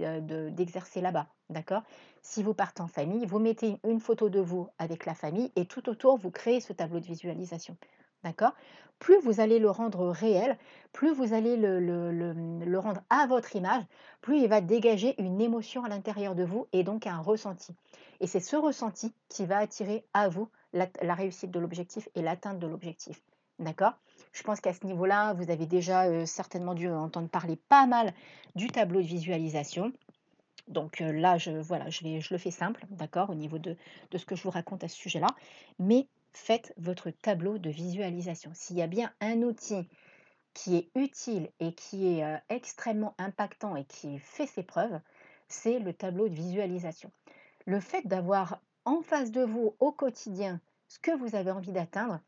d'exercer 0.51 1.01
là-bas. 1.01 1.27
D'accord? 1.49 1.83
Si 2.21 2.41
vous 2.41 2.53
partez 2.53 2.81
en 2.81 2.87
famille, 2.87 3.25
vous 3.25 3.39
mettez 3.39 3.79
une 3.83 3.99
photo 3.99 4.29
de 4.29 4.39
vous 4.39 4.67
avec 4.79 5.05
la 5.05 5.13
famille 5.13 5.51
et 5.55 5.65
tout 5.65 5.89
autour, 5.89 6.17
vous 6.17 6.31
créez 6.31 6.59
ce 6.59 6.73
tableau 6.73 6.99
de 6.99 7.05
visualisation. 7.05 7.77
D'accord? 8.23 8.53
Plus 8.97 9.19
vous 9.19 9.39
allez 9.39 9.59
le 9.59 9.69
rendre 9.69 10.07
réel, 10.07 10.57
plus 10.93 11.13
vous 11.13 11.33
allez 11.33 11.57
le, 11.57 12.79
rendre 12.79 13.01
à 13.09 13.27
votre 13.27 13.55
image, 13.55 13.83
plus 14.21 14.39
il 14.39 14.47
va 14.47 14.61
dégager 14.61 15.21
une 15.21 15.41
émotion 15.41 15.83
à 15.83 15.89
l'intérieur 15.89 16.33
de 16.33 16.43
vous 16.43 16.67
et 16.71 16.83
donc 16.83 17.05
un 17.05 17.19
ressenti. 17.19 17.75
Et 18.21 18.27
c'est 18.27 18.39
ce 18.39 18.55
ressenti 18.55 19.13
qui 19.29 19.45
va 19.45 19.57
attirer 19.57 20.05
à 20.13 20.29
vous 20.29 20.49
la, 20.73 20.87
réussite 21.13 21.51
de 21.51 21.59
l'objectif 21.59 22.07
et 22.15 22.21
l'atteinte 22.21 22.59
de 22.59 22.67
l'objectif. 22.67 23.21
D'accord? 23.59 23.93
Je 24.35 24.43
pense 24.43 24.59
qu'à 24.59 24.73
ce 24.73 24.85
niveau-là, 24.85 25.33
vous 25.33 25.49
avez 25.49 25.65
déjà 25.65 26.07
euh, 26.07 26.25
certainement 26.25 26.73
dû 26.73 26.89
entendre 26.89 27.29
parler 27.29 27.55
pas 27.55 27.87
mal 27.87 28.13
du 28.55 28.67
tableau 28.67 29.01
de 29.01 29.07
visualisation. 29.07 29.93
Donc 30.67 30.99
euh, 30.99 31.13
là, 31.13 31.37
je, 31.37 31.51
voilà, 31.51 31.89
je, 31.89 32.03
le 32.03 32.37
fais 32.37 32.51
simple, 32.51 32.85
d'accord, 32.89 33.29
au 33.29 33.35
niveau 33.35 33.59
de, 33.59 33.77
de, 34.11 34.17
ce 34.17 34.25
que 34.25 34.35
je 34.35 34.43
vous 34.43 34.49
raconte 34.49 34.83
à 34.83 34.89
ce 34.89 34.97
sujet-là. 34.97 35.29
Mais 35.79 36.09
faites 36.33 36.73
votre 36.75 37.11
tableau 37.11 37.57
de 37.59 37.69
visualisation. 37.69 38.51
S'il 38.53 38.75
y 38.75 38.81
a 38.81 38.87
bien 38.87 39.13
un 39.21 39.41
outil 39.41 39.87
qui 40.53 40.75
est 40.75 40.89
utile 40.95 41.49
et 41.61 41.73
qui 41.73 42.07
est 42.07 42.25
euh, 42.25 42.37
extrêmement 42.49 43.15
impactant 43.17 43.77
et 43.77 43.85
qui 43.85 44.19
fait 44.19 44.47
ses 44.47 44.63
preuves, 44.63 44.99
c'est 45.47 45.79
le 45.79 45.93
tableau 45.93 46.27
de 46.27 46.35
visualisation. 46.35 47.09
Le 47.65 47.79
fait 47.79 48.05
d'avoir 48.05 48.59
en 48.83 49.01
face 49.01 49.31
de 49.31 49.43
vous 49.43 49.77
au 49.79 49.93
quotidien 49.93 50.59
ce 50.89 50.99
que 50.99 51.11
vous 51.11 51.35
avez 51.35 51.51
envie 51.51 51.71
d'atteindre, 51.71 52.19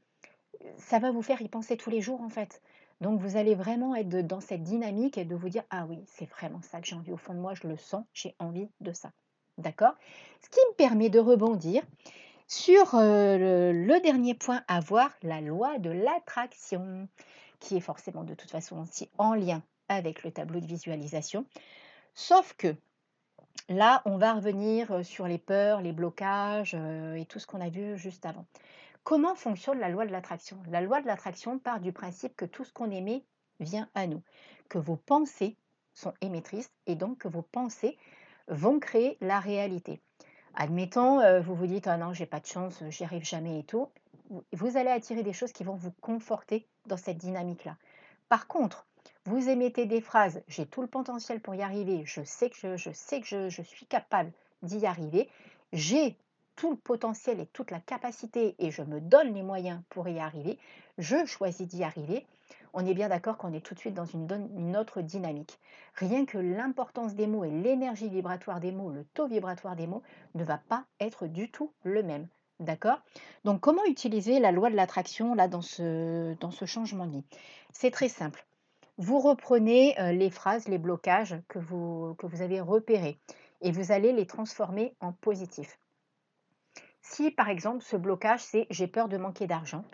ça 0.78 1.00
va 1.00 1.12
vous 1.12 1.22
faire 1.22 1.42
y 1.42 1.48
penser 1.48 1.78
tous 1.78 1.90
les 1.90 2.02
jours 2.02 2.22
en 2.22 2.30
fait. 2.30 2.62
Donc 3.02 3.20
vous 3.20 3.38
allez 3.38 3.56
vraiment 3.56 3.96
être 3.96 4.10
dans 4.10 4.42
cette 4.42 4.64
dynamique 4.64 5.18
et 5.18 5.26
de 5.26 5.36
vous 5.36 5.50
dire 5.50 5.64
ah 5.70 5.86
oui, 5.88 6.00
c'est 6.08 6.30
vraiment 6.30 6.62
ça 6.62 6.82
que 6.82 6.88
j'ai 6.88 6.96
envie 6.96 7.12
au 7.12 7.18
fond 7.18 7.34
de 7.34 7.40
moi, 7.40 7.54
je 7.54 7.68
le 7.68 7.78
sens, 7.78 8.04
j'ai 8.14 8.36
envie 8.40 8.70
de 8.82 8.92
ça. 8.92 9.12
D'accord? 9.58 9.94
Ce 10.42 10.50
qui 10.50 10.60
me 10.70 10.76
permet 10.76 11.10
de 11.10 11.20
rebondir 11.20 11.84
sur 12.48 12.92
le, 12.94 14.00
dernier 14.02 14.34
point 14.34 14.64
à 14.68 14.80
voir, 14.80 15.12
la 15.22 15.42
loi 15.42 15.80
de 15.80 15.90
l'attraction, 15.90 17.08
qui 17.60 17.78
est 17.78 17.82
forcément 17.82 18.24
de 18.24 18.34
toute 18.36 18.52
façon 18.52 18.82
aussi 18.82 19.10
en 19.18 19.34
lien 19.34 19.62
avec 19.90 20.24
le 20.24 20.32
tableau 20.32 20.60
de 20.60 20.66
visualisation. 20.66 21.46
Sauf 22.14 22.54
que 22.58 22.76
là, 23.70 24.02
on 24.06 24.18
va 24.18 24.34
revenir 24.34 25.06
sur 25.06 25.28
les 25.28 25.38
peurs, 25.38 25.82
les 25.82 25.92
blocages 25.92 26.76
et 27.16 27.26
tout 27.26 27.40
ce 27.40 27.48
qu'on 27.48 27.62
a 27.62 27.70
vu 27.70 27.98
juste 27.98 28.26
avant. 28.26 28.46
Comment 29.08 29.36
fonctionne 29.36 29.80
la 29.80 29.88
loi 29.88 30.06
de 30.06 30.12
l'attraction? 30.12 30.62
La 30.70 30.82
loi 30.82 31.00
de 31.00 31.08
l'attraction 31.08 31.60
part 31.60 31.80
du 31.80 31.94
principe 31.94 32.36
que 32.36 32.44
tout 32.44 32.66
ce 32.66 32.74
qu'on 32.74 32.92
émet 32.92 33.24
vient 33.62 33.88
à 33.96 34.06
nous, 34.06 34.22
que 34.68 34.80
vos 34.80 34.98
pensées 34.98 35.56
sont 35.94 36.14
émettrices 36.20 36.70
et 36.88 36.96
donc 36.96 37.20
que 37.20 37.30
vos 37.30 37.42
pensées 37.42 37.98
vont 38.50 38.82
créer 38.82 39.18
la 39.22 39.40
réalité. 39.40 40.02
Admettons, 40.56 41.22
euh, 41.22 41.40
vous 41.40 41.56
vous 41.56 41.68
dites 41.68 41.88
ah 41.88 41.96
non, 41.96 42.12
j'ai 42.12 42.26
pas 42.26 42.42
de 42.42 42.48
chance, 42.48 42.84
j'y 42.90 43.06
arrive 43.06 43.24
jamais 43.24 43.60
et 43.60 43.64
tout. 43.64 43.88
Vous 44.52 44.76
allez 44.76 44.92
attirer 44.92 45.24
des 45.24 45.32
choses 45.32 45.54
qui 45.54 45.64
vont 45.64 45.76
vous 45.76 45.94
conforter 46.02 46.68
dans 46.86 46.98
cette 46.98 47.18
dynamique-là. 47.18 47.78
Par 48.28 48.46
contre, 48.48 48.88
vous 49.24 49.48
émettez 49.48 49.86
des 49.86 50.02
phrases 50.02 50.44
j'ai 50.50 50.66
tout 50.66 50.82
le 50.82 50.88
potentiel 50.90 51.40
pour 51.40 51.56
y 51.56 51.62
arriver, 51.62 52.04
je 52.04 52.24
sais 52.26 52.50
que 52.50 52.76
je, 52.76 52.92
sais 52.92 53.22
que 53.22 53.48
je 53.48 53.62
suis 53.62 53.86
capable 53.86 54.34
d'y 54.64 54.86
arriver, 54.86 55.30
j'ai 55.72 56.18
tout 56.58 56.72
le 56.72 56.76
potentiel 56.76 57.40
et 57.40 57.46
toute 57.46 57.72
la 57.72 57.80
capacité 57.80 58.56
et 58.60 58.72
je 58.72 58.82
me 58.82 59.00
donne 59.00 59.34
les 59.34 59.44
moyens 59.44 59.82
pour 59.88 60.10
y 60.10 60.20
arriver, 60.20 60.60
je 60.98 61.26
choisis 61.26 61.66
d'y 61.66 61.86
arriver 61.86 62.26
on 62.74 62.86
est 62.86 62.94
bien 62.94 63.10
d'accord 63.10 63.38
qu'on 63.38 63.54
est 63.54 63.66
tout 63.66 63.74
de 63.74 63.80
suite 63.80 63.94
dans 63.94 64.06
une, 64.06 64.78
autre 64.78 65.02
dynamique. 65.02 65.60
Rien 65.96 66.26
que 66.26 66.38
l'importance 66.38 67.16
des 67.16 67.28
mots 67.28 67.44
et 67.44 67.50
l'énergie 67.50 68.08
vibratoire 68.10 68.60
des 68.60 68.72
mots, 68.72 68.92
le 68.92 69.04
taux 69.16 69.28
vibratoire 69.28 69.76
des 69.76 69.88
mots, 69.88 70.04
ne 70.36 70.44
va 70.44 70.58
pas 70.58 70.86
être 71.00 71.26
du 71.26 71.50
tout 71.50 71.72
le 71.84 72.04
même. 72.04 72.28
D'accord? 72.60 73.00
Donc 73.46 73.62
comment 73.62 73.84
utiliser 73.86 74.40
la 74.40 74.52
loi 74.52 74.70
de 74.70 74.76
l'attraction 74.76 75.34
là 75.34 75.48
dans 75.48 75.62
ce, 75.62 76.36
changement 76.66 77.06
de 77.06 77.14
vie? 77.14 77.24
C'est 77.72 77.92
très 77.92 78.10
simple. 78.10 78.46
Vous 78.98 79.20
reprenez 79.20 80.00
euh, 80.00 80.12
les 80.12 80.32
phrases, 80.32 80.68
les 80.68 80.80
blocages 80.80 81.40
que 81.48 81.60
vous, 81.60 82.16
que 82.18 82.26
vous 82.26 82.42
avez 82.42 82.62
repérés 82.62 83.20
et 83.62 83.72
vous 83.72 83.92
allez 83.92 84.12
les 84.12 84.26
transformer 84.26 84.94
en 85.02 85.14
positif. 85.14 85.80
Si 87.10 87.32
par 87.32 87.48
exemple 87.50 87.84
ce 87.84 87.96
blocage 87.96 88.42
c'est 88.42 88.68
j'ai 88.70 88.88
peur 88.88 89.08
de 89.08 89.18
manquer 89.18 89.48
d'argent, 89.48 89.86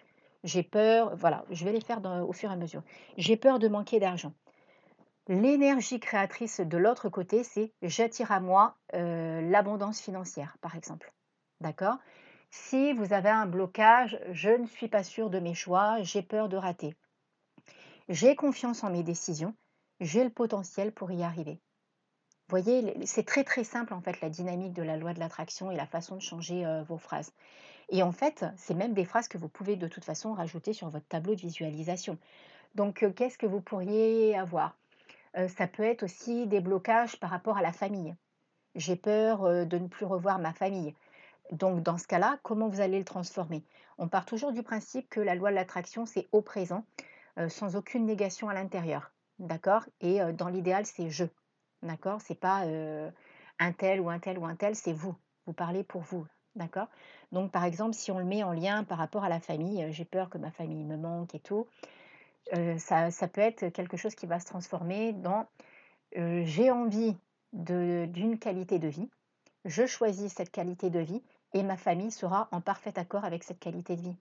j'ai 0.43 0.63
peur, 0.63 1.15
voilà, 1.15 1.45
je 1.51 1.63
vais 1.63 1.71
les 1.71 1.79
faire 1.79 2.01
au 2.27 2.33
fur 2.33 2.49
et 2.49 2.53
à 2.53 2.57
mesure. 2.57 2.81
J'ai 3.17 3.37
peur 3.37 3.59
de 3.59 3.67
manquer 3.67 3.99
d'argent. 3.99 4.33
L'énergie 5.27 5.99
créatrice 5.99 6.59
de 6.59 6.77
l'autre 6.77 7.09
côté, 7.09 7.43
c'est 7.43 7.71
j'attire 7.81 8.31
à 8.31 8.39
moi 8.39 8.75
euh, 8.93 9.41
l'abondance 9.41 10.01
financière, 10.01 10.57
par 10.59 10.75
exemple. 10.75 11.13
D'accord? 11.61 11.97
Si 12.49 12.93
vous 12.93 13.13
avez 13.13 13.29
un 13.29 13.45
blocage, 13.45 14.19
je 14.31 14.49
ne 14.49 14.65
suis 14.65 14.89
pas 14.89 15.03
sûre 15.03 15.29
de 15.29 15.39
mes 15.39 15.53
choix, 15.53 16.01
j'ai 16.01 16.23
peur 16.23 16.49
de 16.49 16.57
rater. 16.57 16.95
J'ai 18.09 18.35
confiance 18.35 18.83
en 18.83 18.89
mes 18.89 19.03
décisions, 19.03 19.55
j'ai 20.01 20.23
le 20.23 20.29
potentiel 20.29 20.91
pour 20.91 21.11
y 21.11 21.23
arriver. 21.23 21.61
Vous 22.49 22.59
voyez, 22.59 23.05
c'est 23.05 23.25
très 23.25 23.43
très 23.43 23.63
simple 23.63 23.93
en 23.93 24.01
fait 24.01 24.19
la 24.21 24.29
dynamique 24.29 24.73
de 24.73 24.83
la 24.83 24.97
loi 24.97 25.13
de 25.13 25.19
l'attraction 25.19 25.71
et 25.71 25.75
la 25.75 25.87
façon 25.87 26.15
de 26.15 26.21
changer 26.21 26.65
euh, 26.65 26.83
vos 26.83 26.97
phrases. 26.97 27.31
Et 27.89 28.03
en 28.03 28.11
fait, 28.11 28.45
c'est 28.57 28.73
même 28.73 28.93
des 28.93 29.05
phrases 29.05 29.27
que 29.27 29.37
vous 29.37 29.47
pouvez 29.47 29.75
de 29.75 29.87
toute 29.87 30.03
façon 30.03 30.33
rajouter 30.33 30.73
sur 30.73 30.89
votre 30.89 31.07
tableau 31.07 31.35
de 31.35 31.41
visualisation. 31.41 32.17
Donc, 32.75 33.01
euh, 33.01 33.11
qu'est-ce 33.11 33.37
que 33.37 33.45
vous 33.45 33.61
pourriez 33.61 34.37
avoir? 34.37 34.75
Euh, 35.37 35.47
Ça 35.47 35.67
peut 35.67 35.83
être 35.83 36.03
aussi 36.03 36.45
des 36.45 36.59
blocages 36.59 37.17
par 37.19 37.29
rapport 37.29 37.57
à 37.57 37.61
la 37.61 37.71
famille. 37.71 38.13
J'ai 38.75 38.97
peur 38.97 39.65
de 39.65 39.77
ne 39.77 39.87
plus 39.87 40.05
revoir 40.05 40.37
ma 40.37 40.53
famille. 40.53 40.93
Donc, 41.51 41.81
dans 41.81 41.97
ce 41.97 42.07
cas-là, 42.07 42.39
comment 42.43 42.67
vous 42.67 42.81
allez 42.81 42.99
le 42.99 43.05
transformer? 43.05 43.63
On 43.97 44.07
part 44.07 44.25
toujours 44.25 44.51
du 44.51 44.63
principe 44.63 45.09
que 45.09 45.21
la 45.21 45.35
loi 45.35 45.49
de 45.49 45.55
l'attraction, 45.55 46.05
c'est 46.05 46.27
au 46.31 46.41
présent, 46.41 46.83
sans 47.49 47.75
aucune 47.75 48.05
négation 48.05 48.49
à 48.49 48.53
l'intérieur. 48.55 49.11
d'accord? 49.37 49.85
Et 50.01 50.19
dans 50.33 50.49
l'idéal, 50.49 50.85
c'est 50.87 51.11
je, 51.11 51.25
d'accord 51.83 52.21
C'est 52.21 52.39
pas 52.39 52.65
un 53.59 53.71
tel 53.73 54.01
ou 54.01 54.09
un 54.09 54.19
tel 54.19 54.37
ou 54.37 54.45
un 54.45 54.55
tel, 54.55 54.75
c'est 54.75 54.93
vous. 54.93 55.15
Vous 55.45 55.53
parlez 55.53 55.83
pour 55.83 56.01
vous, 56.01 56.25
d'accord? 56.55 56.87
Donc, 57.31 57.51
par 57.51 57.65
exemple, 57.65 57.93
si 57.93 58.11
on 58.11 58.19
le 58.19 58.25
met 58.25 58.43
en 58.43 58.53
lien 58.53 58.83
par 58.83 58.97
rapport 58.97 59.23
à 59.23 59.29
la 59.29 59.39
famille, 59.39 59.85
j'ai 59.91 60.05
peur 60.05 60.29
que 60.29 60.37
ma 60.37 60.51
famille 60.51 60.85
me 60.85 60.97
manque 60.97 61.35
et 61.35 61.39
tout, 61.39 61.67
ça, 62.77 63.11
ça, 63.11 63.27
peut 63.27 63.41
être 63.41 63.69
quelque 63.69 63.97
chose 63.97 64.15
qui 64.15 64.25
va 64.25 64.39
se 64.39 64.45
transformer 64.45 65.13
dans 65.13 65.47
j'ai 66.15 66.71
envie 66.71 67.15
d'une 67.53 68.39
qualité 68.39 68.79
de 68.79 68.87
vie, 68.87 69.09
je 69.65 69.85
choisis 69.85 70.33
cette 70.33 70.51
qualité 70.51 70.89
de 70.89 70.99
vie 70.99 71.21
et 71.53 71.63
ma 71.63 71.77
famille 71.77 72.11
sera 72.11 72.47
en 72.51 72.61
parfait 72.61 72.97
accord 72.97 73.25
avec 73.25 73.43
cette 73.43 73.59
qualité 73.59 73.95
de 73.95 74.01
vie. 74.01 74.15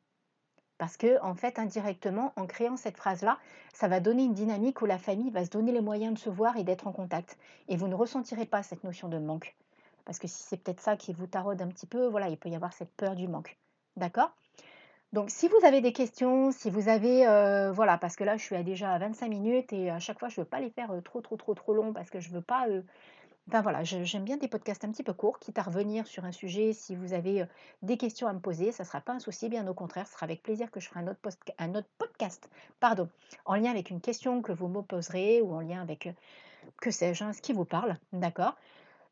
Parce 0.83 0.97
que, 0.97 1.23
en 1.23 1.37
fait, 1.37 1.61
indirectement, 1.61 2.33
en 2.35 2.45
créant 2.45 2.77
cette 2.77 2.97
phrase-là, 2.97 3.39
ça 3.73 3.87
va 3.87 4.01
donner 4.01 4.25
une 4.25 4.35
dynamique 4.35 4.83
où 4.83 4.85
la 4.85 4.99
famille 4.99 5.31
va 5.31 5.45
se 5.45 5.51
donner 5.51 5.71
les 5.71 5.81
moyens 5.81 6.15
de 6.15 6.19
se 6.19 6.29
voir 6.29 6.57
et 6.57 6.65
d'être 6.65 6.89
en 6.89 6.93
contact. 6.93 7.39
Et 7.69 7.77
vous 7.77 7.87
ne 7.87 7.95
ressentirez 7.95 8.47
pas 8.47 8.65
cette 8.65 8.83
notion 8.83 9.09
de 9.09 9.17
manque. 9.19 9.55
Parce 10.05 10.19
que 10.19 10.27
si 10.27 10.43
c'est 10.43 10.57
peut-être 10.57 10.81
ça 10.81 10.97
qui 10.97 11.13
vous 11.13 11.29
taraude 11.29 11.63
un 11.63 11.69
petit 11.69 11.87
peu, 11.87 12.09
voilà, 12.09 12.29
il 12.31 12.37
peut 12.37 12.49
y 12.49 12.57
avoir 12.57 12.73
cette 12.73 12.91
peur 12.97 13.15
du 13.15 13.29
manque. 13.29 13.57
D'accord? 13.97 14.33
Donc, 15.13 15.31
si 15.31 15.47
vous 15.47 15.65
avez 15.65 15.81
des 15.81 15.93
questions, 15.93 16.51
si 16.51 16.69
vous 16.69 16.89
avez, 16.89 17.29
euh, 17.29 17.71
voilà, 17.71 17.97
parce 17.97 18.17
que 18.17 18.25
là, 18.25 18.37
je 18.37 18.43
suis 18.43 18.65
déjà 18.65 18.91
à 18.91 18.99
25 18.99 19.29
minutes 19.29 19.73
et 19.73 19.89
à 19.89 20.01
chaque 20.01 20.19
fois, 20.19 20.31
je 20.31 20.41
ne 20.41 20.45
veux 20.45 20.49
pas 20.49 20.59
les 20.59 20.71
faire 20.71 20.91
euh, 20.91 21.01
trop, 21.01 21.21
trop, 21.21 21.37
trop, 21.37 21.55
trop 21.55 21.75
longs 21.75 21.93
parce 21.93 22.11
que 22.11 22.19
je 22.19 22.31
ne 22.31 22.35
veux 22.35 22.43
pas 22.43 22.67
euh, 22.69 22.83
ben 23.49 23.61
voilà, 23.61 23.83
j'aime 23.83 24.25
bien 24.25 24.37
des 24.37 24.49
podcasts 24.49 24.85
un 24.85 24.93
petit 24.93 25.03
peu 25.03 25.13
courts, 25.13 25.39
quitte 25.39 25.59
à 25.59 25.63
revenir 25.63 26.07
sur 26.07 26.25
un 26.25 26.33
sujet 26.33 26.73
si 26.73 26.95
vous 26.95 27.13
avez 27.13 27.45
des 27.83 27.97
questions 27.97 28.29
à 28.29 28.33
me 28.33 28.39
poser, 28.39 28.71
ça 28.73 28.85
ne 28.85 28.87
sera 28.87 29.01
pas 29.01 29.13
un 29.13 29.19
souci, 29.19 29.49
bien 29.49 29.67
au 29.67 29.75
contraire, 29.75 30.07
ce 30.07 30.13
sera 30.13 30.25
avec 30.25 30.43
plaisir 30.43 30.71
que 30.71 30.81
je 30.81 30.89
ferai 30.89 31.01
un 31.01 31.09
autre, 31.75 31.89
podcast 31.99 32.49
pardon, 32.79 33.09
en 33.45 33.57
lien 33.57 33.71
avec 33.71 33.91
une 33.91 34.01
question 34.01 34.43
que 34.43 34.53
vous 34.53 34.69
me 34.69 34.81
poserez 34.83 35.43
ou 35.43 35.53
en 35.55 35.61
lien 35.61 35.83
avec, 35.83 36.09
que 36.81 36.91
sais-je, 36.91 37.25
hein, 37.25 37.33
ce 37.33 37.43
qui 37.43 37.53
vous 37.53 37.65
parle, 37.65 37.99
d'accord? 38.13 38.57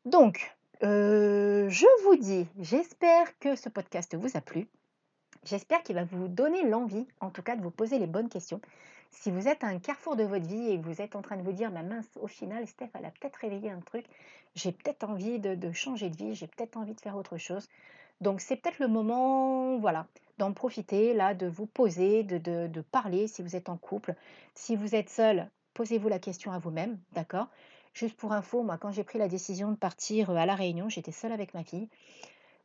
Donc, 0.05 0.55
je 0.81 2.03
vous 2.05 2.15
dis, 2.15 2.47
j'espère 2.57 3.37
que 3.39 3.55
ce 3.55 3.69
podcast 3.69 4.15
vous 4.15 4.37
a 4.37 4.41
plu. 4.41 4.67
J'espère 5.43 5.83
qu'il 5.83 5.95
va 5.95 6.03
vous 6.03 6.27
donner 6.27 6.67
l'envie, 6.67 7.07
en 7.19 7.31
tout 7.31 7.41
cas, 7.41 7.55
de 7.55 7.61
vous 7.61 7.71
poser 7.71 7.99
les 7.99 8.07
bonnes 8.07 8.29
questions. 8.29 8.61
Si 9.11 9.29
vous 9.29 9.47
êtes 9.47 9.63
un 9.63 9.77
carrefour 9.77 10.15
de 10.15 10.23
votre 10.23 10.47
vie 10.47 10.71
et 10.71 10.77
vous 10.77 11.01
êtes 11.01 11.15
en 11.15 11.21
train 11.21 11.37
de 11.37 11.43
vous 11.43 11.51
dire, 11.51 11.69
ma 11.69 11.83
mince, 11.83 12.07
au 12.19 12.27
final, 12.27 12.65
Steph, 12.65 12.89
elle 12.93 13.05
a 13.05 13.11
peut-être 13.11 13.35
réveillé 13.35 13.69
un 13.69 13.81
truc, 13.81 14.05
j'ai 14.55 14.71
peut-être 14.71 15.03
envie 15.03 15.37
de, 15.39 15.71
changer 15.71 16.09
de 16.09 16.15
vie, 16.15 16.33
j'ai 16.33 16.47
peut-être 16.47 16.77
envie 16.77 16.93
de 16.93 17.01
faire 17.01 17.17
autre 17.17 17.37
chose. 17.37 17.67
Donc 18.21 18.41
c'est 18.41 18.55
peut-être 18.55 18.79
le 18.79 18.87
moment, 18.87 19.77
voilà, 19.77 20.07
d'en 20.37 20.53
profiter, 20.53 21.13
là, 21.13 21.33
de 21.33 21.47
vous 21.47 21.65
poser, 21.65 22.23
de, 22.23 22.37
de, 22.67 22.81
parler 22.81 23.27
si 23.27 23.41
vous 23.41 23.55
êtes 23.55 23.69
en 23.69 23.77
couple. 23.77 24.15
Si 24.55 24.75
vous 24.75 24.95
êtes 24.95 25.09
seul, 25.09 25.49
posez-vous 25.73 26.09
la 26.09 26.19
question 26.19 26.51
à 26.51 26.59
vous-même, 26.59 26.97
d'accord? 27.13 27.47
Juste 27.93 28.15
pour 28.15 28.31
info, 28.31 28.63
moi, 28.63 28.77
quand 28.77 28.91
j'ai 28.91 29.03
pris 29.03 29.19
la 29.19 29.27
décision 29.27 29.71
de 29.71 29.75
partir 29.75 30.31
à 30.31 30.45
La 30.45 30.55
Réunion, 30.55 30.87
j'étais 30.87 31.11
seule 31.11 31.33
avec 31.33 31.53
ma 31.53 31.63
fille. 31.63 31.89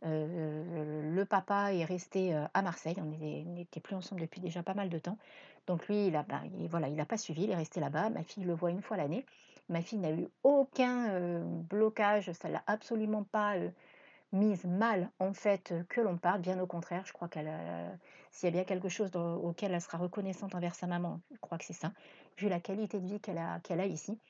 Euh, 0.04 1.10
le 1.14 1.24
papa 1.24 1.72
est 1.72 1.84
resté 1.84 2.34
à 2.54 2.62
Marseille, 2.62 2.96
on 2.98 3.04
n'était 3.04 3.80
plus 3.80 3.96
ensemble 3.96 4.20
depuis 4.20 4.40
déjà 4.40 4.62
pas 4.62 4.74
mal 4.74 4.88
de 4.88 4.98
temps. 4.98 5.18
Donc 5.66 5.88
lui, 5.88 6.08
il 6.08 6.16
a, 6.16 6.22
bah, 6.22 6.42
voilà, 6.68 6.88
il 6.88 6.94
n'a 6.94 7.06
pas 7.06 7.16
suivi, 7.16 7.44
il 7.44 7.50
est 7.50 7.56
resté 7.56 7.80
là-bas. 7.80 8.10
Ma 8.10 8.22
fille 8.22 8.44
le 8.44 8.54
voit 8.54 8.70
une 8.70 8.82
fois 8.82 8.96
l'année. 8.96 9.24
Ma 9.68 9.82
fille 9.82 9.98
n'a 9.98 10.12
eu 10.12 10.28
aucun 10.44 11.40
blocage, 11.68 12.30
ça 12.32 12.48
l'a 12.48 12.62
absolument 12.66 13.24
pas 13.24 13.54
mise 14.32 14.64
mal 14.64 15.10
en 15.18 15.32
fait 15.32 15.74
que 15.88 16.00
l'on 16.00 16.18
parte. 16.18 16.40
Bien 16.40 16.60
au 16.60 16.66
contraire, 16.66 17.04
je 17.06 17.12
crois 17.12 17.28
qu'elle, 17.28 17.50
s'il 18.30 18.46
y 18.46 18.48
a 18.48 18.52
bien 18.52 18.64
quelque 18.64 18.88
chose 18.88 19.10
auquel 19.16 19.72
elle 19.72 19.80
sera 19.80 19.98
reconnaissante 19.98 20.54
envers 20.54 20.74
sa 20.74 20.86
maman, 20.86 21.20
je 21.32 21.38
crois 21.40 21.58
que 21.58 21.64
c'est 21.64 21.72
ça, 21.72 21.92
vu 22.38 22.48
la 22.48 22.60
qualité 22.60 23.00
de 23.00 23.06
vie 23.06 23.20
qu'elle 23.20 23.38
a, 23.38 23.60
qu'elle 23.60 23.80
a 23.80 23.86
ici. 23.86 24.20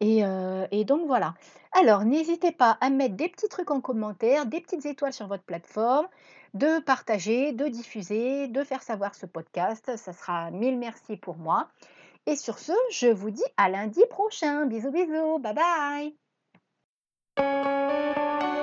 Et, 0.00 0.84
donc 0.84 1.06
voilà. 1.06 1.34
Alors, 1.72 2.04
n'hésitez 2.04 2.52
pas 2.52 2.78
à 2.80 2.90
mettre 2.90 3.16
des 3.16 3.28
petits 3.28 3.48
trucs 3.48 3.70
en 3.70 3.80
commentaire, 3.80 4.46
des 4.46 4.60
petites 4.60 4.86
étoiles 4.86 5.12
sur 5.12 5.26
votre 5.26 5.42
plateforme, 5.42 6.06
de 6.54 6.80
partager, 6.80 7.52
de 7.52 7.66
diffuser, 7.68 8.48
de 8.48 8.64
faire 8.64 8.82
savoir 8.82 9.14
ce 9.14 9.26
podcast. 9.26 9.96
Ça 9.96 10.12
sera 10.12 10.50
mille 10.50 10.78
merci 10.78 11.16
pour 11.16 11.36
moi. 11.36 11.68
Et 12.26 12.36
sur 12.36 12.58
ce, 12.58 12.72
je 12.90 13.08
vous 13.08 13.30
dis 13.30 13.44
à 13.56 13.68
lundi 13.68 14.02
prochain. 14.10 14.66
Bisous, 14.66 14.90
bisous. 14.92 15.38
Bye 15.38 16.14
bye. 17.36 18.57